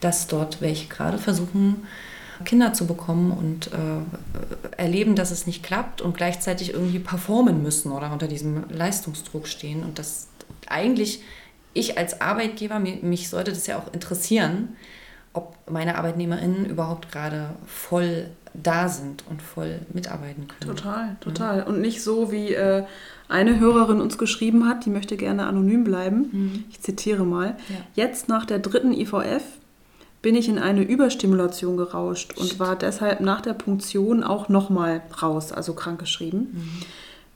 [0.00, 1.86] dass dort welche gerade versuchen,
[2.44, 7.90] Kinder zu bekommen und äh, erleben, dass es nicht klappt und gleichzeitig irgendwie performen müssen
[7.90, 9.82] oder unter diesem Leistungsdruck stehen.
[9.82, 10.28] Und das
[10.68, 11.22] eigentlich,
[11.74, 14.76] ich als Arbeitgeber, mich, mich sollte das ja auch interessieren,
[15.38, 20.76] ob meine ArbeitnehmerInnen überhaupt gerade voll da sind und voll mitarbeiten können.
[20.76, 21.62] Total, total.
[21.62, 22.84] Und nicht so, wie äh,
[23.28, 26.28] eine Hörerin uns geschrieben hat, die möchte gerne anonym bleiben.
[26.32, 26.64] Mhm.
[26.70, 27.56] Ich zitiere mal.
[27.68, 27.76] Ja.
[28.04, 29.42] Jetzt nach der dritten IVF
[30.22, 32.58] bin ich in eine Überstimulation gerauscht und Shit.
[32.58, 36.40] war deshalb nach der Punktion auch nochmal raus, also krankgeschrieben.
[36.52, 36.82] Mhm.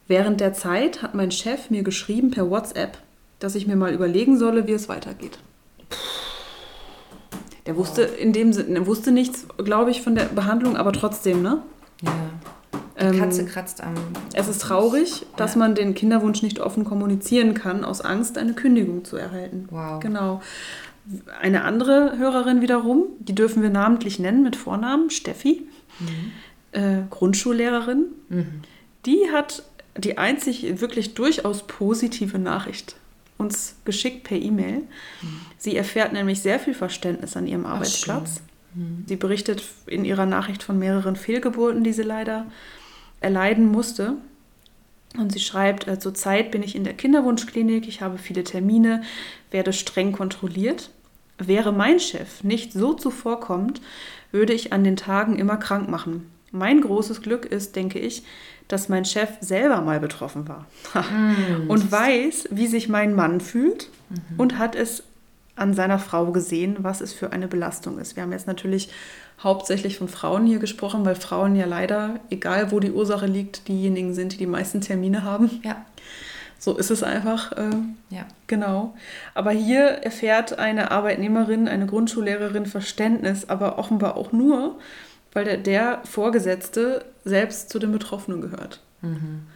[0.09, 2.99] Während der Zeit hat mein Chef mir geschrieben per WhatsApp,
[3.39, 5.39] dass ich mir mal überlegen solle, wie es weitergeht.
[5.89, 6.22] Puh.
[7.67, 8.19] Der wusste wow.
[8.19, 11.63] in dem Sinne, wusste nichts, glaube ich, von der Behandlung, aber trotzdem, ne?
[12.03, 12.13] Ja.
[13.01, 13.95] Die ähm, Katze kratzt am.
[14.35, 15.61] Es ist traurig, dass ja.
[15.61, 19.69] man den Kinderwunsch nicht offen kommunizieren kann, aus Angst, eine Kündigung zu erhalten.
[19.71, 20.01] Wow.
[20.01, 20.43] Genau.
[21.41, 25.67] Eine andere Hörerin wiederum, die dürfen wir namentlich nennen mit Vornamen, Steffi,
[25.99, 26.81] mhm.
[26.81, 28.61] äh, Grundschullehrerin, mhm.
[29.07, 29.65] die hat
[29.97, 32.97] die einzig wirklich durchaus positive Nachricht
[33.37, 34.83] uns geschickt per E-Mail.
[35.63, 38.41] Sie erfährt nämlich sehr viel Verständnis an ihrem Arbeitsplatz.
[38.75, 39.05] Mhm.
[39.07, 42.47] Sie berichtet in ihrer Nachricht von mehreren Fehlgeburten, die sie leider
[43.21, 44.15] erleiden musste.
[45.17, 49.03] Und sie schreibt, äh, zurzeit bin ich in der Kinderwunschklinik, ich habe viele Termine,
[49.53, 50.91] werde streng kontrolliert.
[51.39, 53.81] Wäre mein Chef nicht so zuvorkommend,
[54.33, 56.29] würde ich an den Tagen immer krank machen.
[56.51, 58.25] Mein großes Glück ist, denke ich,
[58.67, 63.91] dass mein Chef selber mal betroffen war mm, und weiß, wie sich mein Mann fühlt
[64.11, 64.41] mhm.
[64.41, 65.05] und hat es
[65.55, 68.17] an seiner Frau gesehen, was es für eine Belastung ist.
[68.17, 68.91] Wir haben jetzt natürlich
[69.43, 74.15] hauptsächlich von Frauen hier gesprochen, weil Frauen ja leider, egal wo die Ursache liegt, diejenigen
[74.15, 75.61] sind, die die meisten Termine haben.
[75.63, 75.85] Ja.
[76.59, 77.53] So ist es einfach.
[77.53, 77.71] Äh,
[78.11, 78.25] ja.
[78.47, 78.95] Genau.
[79.35, 84.79] Aber hier erfährt eine Arbeitnehmerin, eine Grundschullehrerin Verständnis, aber offenbar auch nur,
[85.33, 88.81] weil der, der Vorgesetzte selbst zu den Betroffenen gehört.
[89.01, 89.47] Mhm.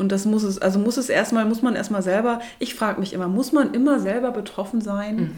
[0.00, 3.12] Und das muss es, also muss es erstmal, muss man erstmal selber, ich frage mich
[3.12, 5.16] immer, muss man immer selber betroffen sein?
[5.16, 5.32] Mhm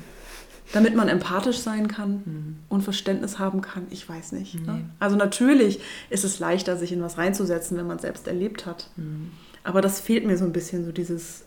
[0.72, 2.56] damit man empathisch sein kann mhm.
[2.68, 3.86] und Verständnis haben kann.
[3.90, 4.54] Ich weiß nicht.
[4.54, 4.66] Nee.
[4.66, 4.84] Ne?
[4.98, 8.88] Also natürlich ist es leichter, sich in was reinzusetzen, wenn man es selbst erlebt hat.
[8.96, 9.32] Mhm.
[9.64, 11.44] Aber das fehlt mir so ein bisschen, so dieses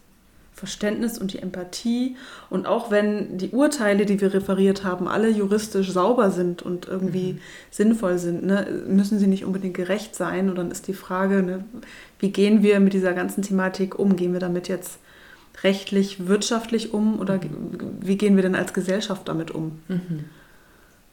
[0.55, 2.15] Verständnis und die Empathie.
[2.49, 7.33] Und auch wenn die Urteile, die wir referiert haben, alle juristisch sauber sind und irgendwie
[7.33, 7.39] mhm.
[7.71, 10.49] sinnvoll sind, ne, müssen sie nicht unbedingt gerecht sein.
[10.49, 11.65] Und dann ist die Frage, ne,
[12.19, 14.15] wie gehen wir mit dieser ganzen Thematik um?
[14.15, 14.99] Gehen wir damit jetzt
[15.63, 17.97] rechtlich, wirtschaftlich um oder mhm.
[17.99, 19.79] wie gehen wir denn als Gesellschaft damit um?
[19.89, 20.25] Mhm.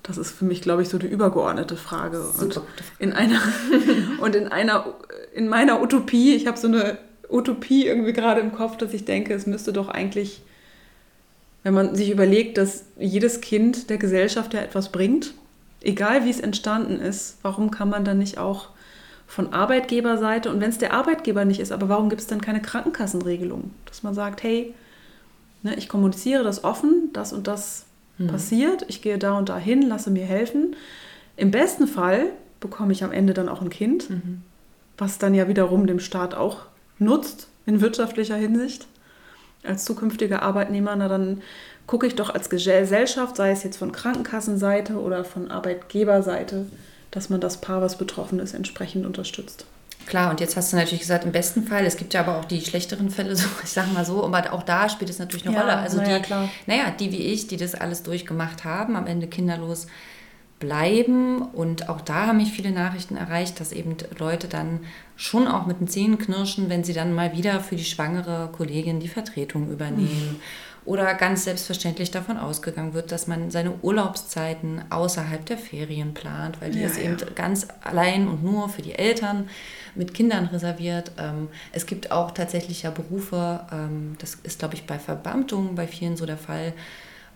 [0.05, 2.23] Das ist für mich, glaube ich, so die übergeordnete Frage.
[2.23, 2.61] Super.
[2.61, 3.41] Und in einer
[4.21, 4.95] und in einer
[5.35, 6.99] in meiner Utopie, ich habe so eine
[7.33, 10.43] Utopie irgendwie gerade im Kopf, dass ich denke, es müsste doch eigentlich,
[11.63, 15.35] wenn man sich überlegt, dass jedes Kind der Gesellschaft ja etwas bringt,
[15.81, 18.69] egal wie es entstanden ist, warum kann man dann nicht auch
[19.27, 22.61] von Arbeitgeberseite und wenn es der Arbeitgeber nicht ist, aber warum gibt es dann keine
[22.61, 23.71] Krankenkassenregelung?
[23.87, 24.75] Dass man sagt, hey,
[25.63, 27.87] ne, ich kommuniziere das offen, das und das
[28.19, 28.27] mhm.
[28.27, 30.77] passiert, ich gehe da und da hin, lasse mir helfen.
[31.37, 32.27] Im besten Fall
[32.61, 34.43] bekomme ich am Ende dann auch ein Kind, mhm.
[34.99, 36.67] was dann ja wiederum dem Staat auch
[37.03, 38.87] nutzt in wirtschaftlicher Hinsicht.
[39.65, 41.43] Als zukünftiger Arbeitnehmer, na dann
[41.87, 46.67] gucke ich doch als Gesellschaft, sei es jetzt von Krankenkassenseite oder von Arbeitgeberseite,
[47.11, 49.67] dass man das Paar, was betroffen ist, entsprechend unterstützt.
[50.07, 52.45] Klar, und jetzt hast du natürlich gesagt, im besten Fall, es gibt ja aber auch
[52.45, 55.55] die schlechteren Fälle, so, ich sage mal so, aber auch da spielt es natürlich eine
[55.55, 55.77] ja, Rolle.
[55.77, 56.49] Also naja, die, klar.
[56.67, 59.87] naja, die wie ich, die das alles durchgemacht haben, am Ende kinderlos
[60.63, 61.43] bleiben.
[61.43, 64.81] Und auch da haben mich viele Nachrichten erreicht, dass eben Leute dann
[65.17, 69.01] schon auch mit den Zähnen knirschen, wenn sie dann mal wieder für die schwangere Kollegin
[69.01, 70.39] die Vertretung übernehmen.
[70.39, 70.41] Mhm
[70.85, 76.73] oder ganz selbstverständlich davon ausgegangen wird, dass man seine Urlaubszeiten außerhalb der Ferien plant, weil
[76.73, 77.05] die ja, ist ja.
[77.05, 79.49] eben ganz allein und nur für die Eltern
[79.95, 81.13] mit Kindern reserviert.
[81.19, 85.87] Ähm, es gibt auch tatsächlich ja Berufe, ähm, das ist glaube ich bei Verbeamtungen bei
[85.87, 86.73] vielen so der Fall,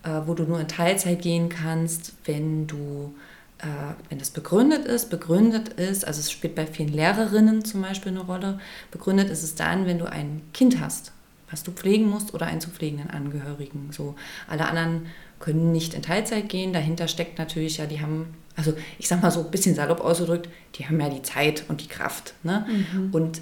[0.06, 3.14] äh, wo du nur in Teilzeit gehen kannst, wenn du
[3.58, 3.66] äh,
[4.08, 8.20] wenn das begründet ist, begründet ist, also es spielt bei vielen Lehrerinnen zum Beispiel eine
[8.20, 11.12] Rolle, begründet ist es dann, wenn du ein Kind hast
[11.50, 13.90] was du pflegen musst oder einen zu pflegenden Angehörigen.
[13.92, 14.16] So
[14.48, 15.06] alle anderen
[15.38, 16.72] können nicht in Teilzeit gehen.
[16.72, 20.48] Dahinter steckt natürlich ja, die haben, also ich sag mal so ein bisschen salopp ausgedrückt,
[20.74, 22.34] die haben ja die Zeit und die Kraft.
[22.42, 22.66] Ne?
[22.68, 23.10] Mhm.
[23.12, 23.40] Und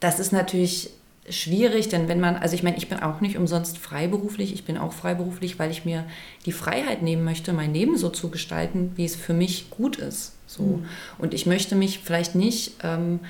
[0.00, 0.90] das ist natürlich
[1.28, 4.76] schwierig, denn wenn man, also ich meine, ich bin auch nicht umsonst freiberuflich, ich bin
[4.76, 6.04] auch freiberuflich, weil ich mir
[6.44, 10.32] die Freiheit nehmen möchte, mein Leben so zu gestalten, wie es für mich gut ist.
[10.46, 10.62] So.
[10.62, 10.84] Mhm.
[11.18, 13.20] Und ich möchte mich vielleicht nicht ähm,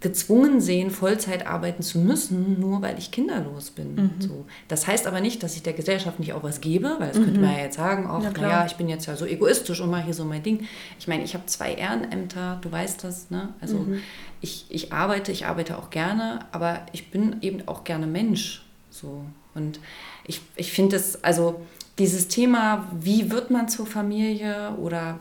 [0.00, 3.94] gezwungen sehen, Vollzeit arbeiten zu müssen, nur weil ich kinderlos bin.
[3.94, 4.10] Mhm.
[4.18, 4.46] So.
[4.66, 7.24] Das heißt aber nicht, dass ich der Gesellschaft nicht auch was gebe, weil das mhm.
[7.24, 9.90] könnte man ja jetzt sagen, auch, ja, naja, ich bin jetzt ja so egoistisch und
[9.90, 10.66] mache hier so mein Ding.
[10.98, 13.50] Ich meine, ich habe zwei Ehrenämter, du weißt das, ne?
[13.60, 14.00] Also mhm.
[14.40, 18.64] ich, ich arbeite, ich arbeite auch gerne, aber ich bin eben auch gerne Mensch.
[18.90, 19.24] So.
[19.54, 19.80] Und
[20.26, 21.60] ich, ich finde es, also
[21.98, 25.18] dieses Thema, wie wird man zur Familie oder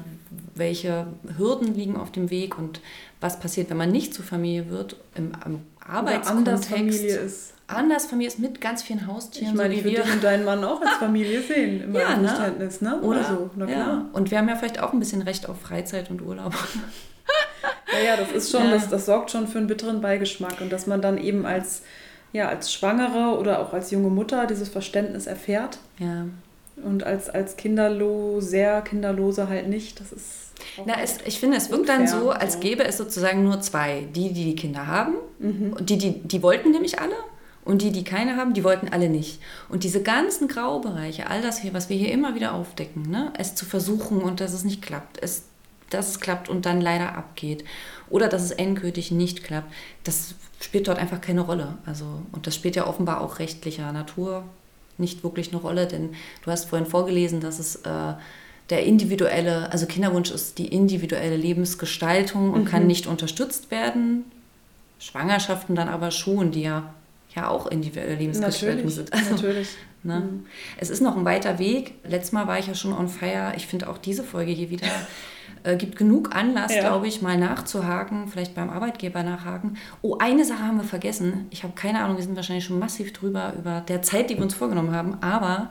[0.60, 1.08] welche
[1.38, 2.82] Hürden liegen auf dem Weg und
[3.22, 6.30] was passiert, wenn man nicht zur Familie wird, im, im Arbeitskontext.
[6.30, 7.54] Anders Familie ist.
[7.68, 9.50] Anders Familie ist mit ganz vielen Haustieren.
[9.50, 12.18] Ich meine, so ich würde dich und deinen Mann auch als Familie sehen, im ja,
[12.18, 12.28] ne?
[12.28, 13.00] Verständnis, ne?
[13.00, 13.78] Oder, Oder so, na klar.
[13.78, 14.06] Ja.
[14.12, 16.54] Und wir haben ja vielleicht auch ein bisschen Recht auf Freizeit und Urlaub.
[17.94, 18.72] ja, ja, das ist schon, ja.
[18.72, 20.62] das, das sorgt schon für einen bitteren Beigeschmack.
[20.62, 21.84] Und dass man dann eben als,
[22.34, 25.78] ja, als Schwangere oder auch als junge Mutter dieses Verständnis erfährt.
[26.00, 26.26] Ja.
[26.84, 30.00] Und als, als Kinderlo, sehr Kinderlose halt nicht.
[30.00, 30.50] Das ist
[30.86, 34.08] na, es, ich finde, es wirkt dann so, als gäbe es sozusagen nur zwei.
[34.14, 35.74] Die, die die Kinder haben, mhm.
[35.74, 37.16] und die, die, die wollten nämlich alle.
[37.66, 39.42] Und die, die keine haben, die wollten alle nicht.
[39.68, 43.32] Und diese ganzen Graubereiche, all das hier, was wir hier immer wieder aufdecken, ne?
[43.38, 45.44] es zu versuchen und dass es nicht klappt, es,
[45.90, 47.64] dass es klappt und dann leider abgeht
[48.10, 49.72] oder dass es endgültig nicht klappt,
[50.04, 51.78] das spielt dort einfach keine Rolle.
[51.86, 54.46] Also, und das spielt ja offenbar auch rechtlicher Natur
[55.00, 56.12] nicht wirklich eine Rolle, denn
[56.44, 58.14] du hast vorhin vorgelesen, dass es äh,
[58.70, 62.66] der individuelle, also Kinderwunsch ist die individuelle Lebensgestaltung und mhm.
[62.66, 64.26] kann nicht unterstützt werden.
[65.00, 66.94] Schwangerschaften dann aber schon, die ja,
[67.36, 69.12] ja auch individuelle Lebensgestaltung sind.
[69.14, 69.70] Also, natürlich.
[70.04, 70.20] Ne?
[70.20, 70.46] Mhm.
[70.78, 71.96] Es ist noch ein weiter Weg.
[72.04, 73.54] Letztes Mal war ich ja schon on fire.
[73.58, 74.88] Ich finde auch diese Folge hier wieder
[75.64, 76.82] äh, gibt genug Anlass, ja.
[76.82, 79.78] glaube ich, mal nachzuhaken, vielleicht beim Arbeitgeber nachhaken.
[80.02, 81.48] Oh, eine Sache haben wir vergessen.
[81.50, 84.44] Ich habe keine Ahnung, wir sind wahrscheinlich schon massiv drüber über der Zeit, die wir
[84.44, 85.18] uns vorgenommen haben.
[85.22, 85.70] Aber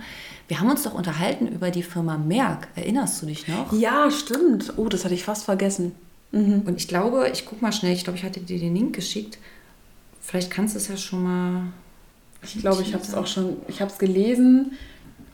[0.49, 2.69] wir haben uns doch unterhalten über die Firma Merck.
[2.77, 3.73] Erinnerst du dich noch?
[3.73, 4.75] Ja, stimmt.
[4.77, 5.93] Oh, das hatte ich fast vergessen.
[6.33, 6.63] Mhm.
[6.67, 9.39] Und ich glaube, ich gucke mal schnell, ich glaube, ich hatte dir den Link geschickt.
[10.21, 11.63] Vielleicht kannst du es ja schon mal.
[12.43, 14.73] Ich glaube, ich habe es auch schon, ich habe es gelesen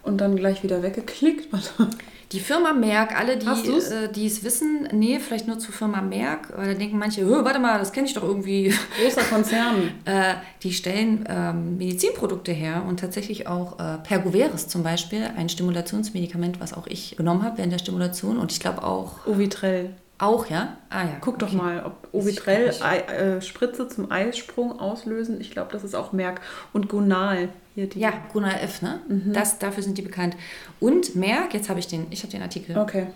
[0.02, 1.48] und dann gleich wieder weggeklickt.
[2.34, 6.72] Die Firma Merck, alle, die äh, es wissen, nee, vielleicht nur zur Firma Merck, weil
[6.72, 8.74] da denken manche, warte mal, das kenne ich doch irgendwie.
[9.00, 9.92] Großer Konzern.
[10.04, 16.58] äh, die stellen ähm, Medizinprodukte her und tatsächlich auch äh, Pergoveris zum Beispiel, ein Stimulationsmedikament,
[16.58, 19.24] was auch ich genommen habe während der Stimulation und ich glaube auch.
[19.26, 19.90] Ovitrell.
[20.18, 20.76] Auch, ja?
[20.90, 21.16] Ah ja.
[21.20, 21.46] Guck okay.
[21.46, 25.40] doch mal, ob Ovitrell äh, Spritze zum Eisprung auslösen.
[25.40, 26.40] Ich glaube, das ist auch Merck.
[26.72, 27.48] Und Gonal.
[27.74, 28.00] Hier die.
[28.00, 29.00] Ja, Gonal F, ne?
[29.08, 29.32] Mhm.
[29.32, 30.36] Das, dafür sind die bekannt.
[30.80, 32.78] Und Merck, jetzt habe ich den, ich habe den Artikel.
[32.78, 33.08] Okay.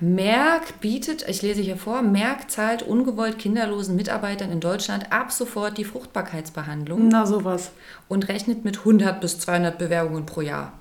[0.00, 5.78] Merck bietet, ich lese hier vor, Merck zahlt ungewollt kinderlosen Mitarbeitern in Deutschland ab sofort
[5.78, 7.08] die Fruchtbarkeitsbehandlung.
[7.08, 7.70] Na sowas.
[8.06, 10.74] Und rechnet mit 100 bis 200 Bewerbungen pro Jahr.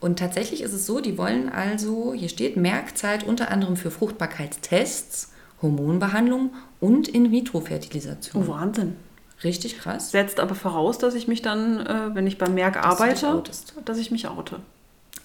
[0.00, 3.90] Und tatsächlich ist es so, die wollen also, hier steht, Merck zahlt unter anderem für
[3.90, 6.50] Fruchtbarkeitstests, Hormonbehandlung
[6.80, 8.42] und In-vitro-Fertilisation.
[8.42, 8.96] Oh, Wahnsinn.
[9.44, 10.10] Richtig krass.
[10.10, 13.42] Setzt aber voraus, dass ich mich dann, äh, wenn ich bei Merck arbeite,
[13.84, 14.60] dass ich mich oute.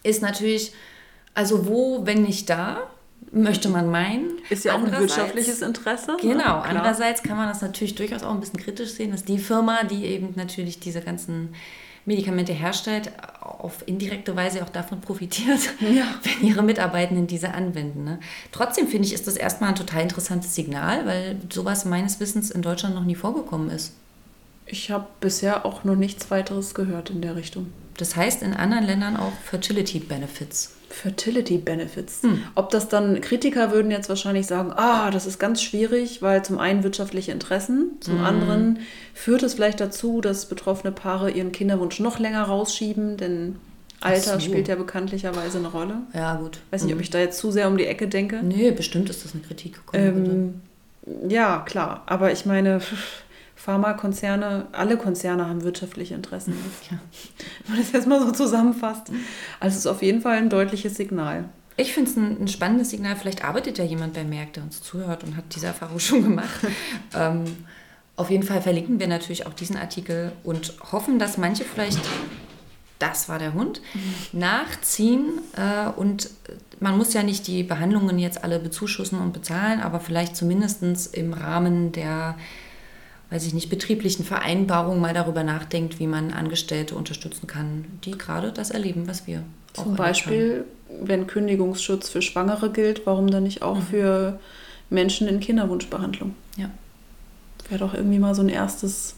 [0.04, 0.74] Ist natürlich,
[1.34, 2.90] also wo, wenn nicht da,
[3.32, 4.32] möchte man meinen.
[4.50, 6.12] Ist ja auch ein wirtschaftliches Interesse.
[6.12, 6.18] Ne?
[6.22, 6.58] Genau.
[6.58, 6.64] Ne?
[6.64, 10.06] Andererseits kann man das natürlich durchaus auch ein bisschen kritisch sehen, dass die Firma, die
[10.06, 11.54] eben natürlich diese ganzen
[12.06, 16.06] Medikamente herstellt, auf indirekte Weise auch davon profitiert, ja.
[16.24, 18.04] wenn ihre Mitarbeitenden diese anwenden.
[18.04, 18.20] Ne?
[18.52, 22.64] Trotzdem finde ich, ist das erstmal ein total interessantes Signal, weil sowas meines Wissens in
[22.64, 23.94] Deutschland noch nie vorgekommen ist.
[24.72, 27.68] Ich habe bisher auch noch nichts weiteres gehört in der Richtung.
[27.98, 30.76] Das heißt in anderen Ländern auch Fertility Benefits.
[30.90, 32.24] Fertility Benefits.
[32.24, 32.42] Hm.
[32.56, 36.58] Ob das dann Kritiker würden jetzt wahrscheinlich sagen, ah, das ist ganz schwierig, weil zum
[36.58, 38.26] einen wirtschaftliche Interessen, zum hm.
[38.26, 38.80] anderen
[39.14, 43.58] führt es vielleicht dazu, dass betroffene Paare ihren Kinderwunsch noch länger rausschieben, denn
[44.00, 44.40] Alter so.
[44.40, 45.98] spielt ja bekanntlicherweise eine Rolle.
[46.14, 46.60] Ja, gut.
[46.72, 47.04] Weiß nicht, ob hm.
[47.04, 48.42] ich da jetzt zu sehr um die Ecke denke.
[48.42, 50.62] Nee, bestimmt ist das eine Kritik gekommen.
[51.06, 52.04] Ähm, ja, klar.
[52.06, 52.82] Aber ich meine,
[53.64, 56.56] Pharmakonzerne, alle Konzerne haben wirtschaftliche Interessen.
[56.90, 56.98] Ja.
[57.66, 59.12] Wenn man das jetzt mal so zusammenfasst.
[59.60, 61.46] Also es ist auf jeden Fall ein deutliches Signal.
[61.78, 63.16] Ich finde es ein, ein, spannendes Signal.
[63.16, 66.60] Vielleicht arbeitet ja jemand bei Merck, der uns zuhört und hat diese Erfahrung schon gemacht.
[67.16, 67.44] ähm,
[68.16, 72.02] auf jeden Fall verlinken wir natürlich auch diesen Artikel und hoffen, dass manche vielleicht,
[72.98, 74.40] das war der Hund, mhm.
[74.40, 75.40] nachziehen.
[75.56, 76.32] Äh, und
[76.80, 81.34] man muss ja nicht die Behandlungen jetzt alle bezuschussen und bezahlen, aber vielleicht zumindest im
[81.34, 82.36] Rahmen der
[83.32, 88.52] weiß ich nicht, betrieblichen Vereinbarungen mal darüber nachdenkt, wie man Angestellte unterstützen kann, die gerade
[88.52, 91.08] das erleben, was wir Zum Beispiel, haben.
[91.08, 93.84] wenn Kündigungsschutz für Schwangere gilt, warum dann nicht auch mhm.
[93.84, 94.40] für
[94.90, 96.36] Menschen in Kinderwunschbehandlung?
[96.58, 96.70] Ja.
[97.70, 99.16] Wäre doch irgendwie mal so ein erstes,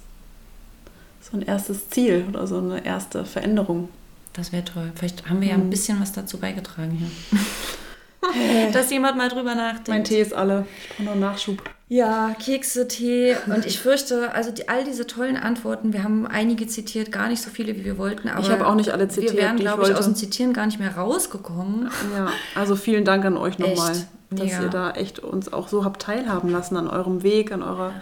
[1.20, 3.90] so ein erstes Ziel oder so eine erste Veränderung.
[4.34, 4.92] Das wäre toll.
[4.94, 5.72] Vielleicht haben wir ja ein mhm.
[5.72, 7.40] bisschen was dazu beigetragen hier.
[8.72, 9.88] Dass jemand mal drüber nachdenkt.
[9.90, 10.66] Mein Tee ist alle.
[10.78, 11.62] Ich brauche noch Nachschub.
[11.94, 13.36] Ja, Kekse, Tee.
[13.46, 17.44] Und ich fürchte, also die, all diese tollen Antworten, wir haben einige zitiert, gar nicht
[17.44, 18.30] so viele, wie wir wollten.
[18.30, 19.34] Aber ich habe auch nicht alle zitiert.
[19.34, 21.92] Wir wären, glaube ich, ich aus dem Zitieren gar nicht mehr rausgekommen.
[22.16, 23.96] Ja, also vielen Dank an euch nochmal,
[24.32, 24.64] dass ja.
[24.64, 28.02] ihr da echt uns auch so habt teilhaben lassen an eurem Weg, an eurer ja.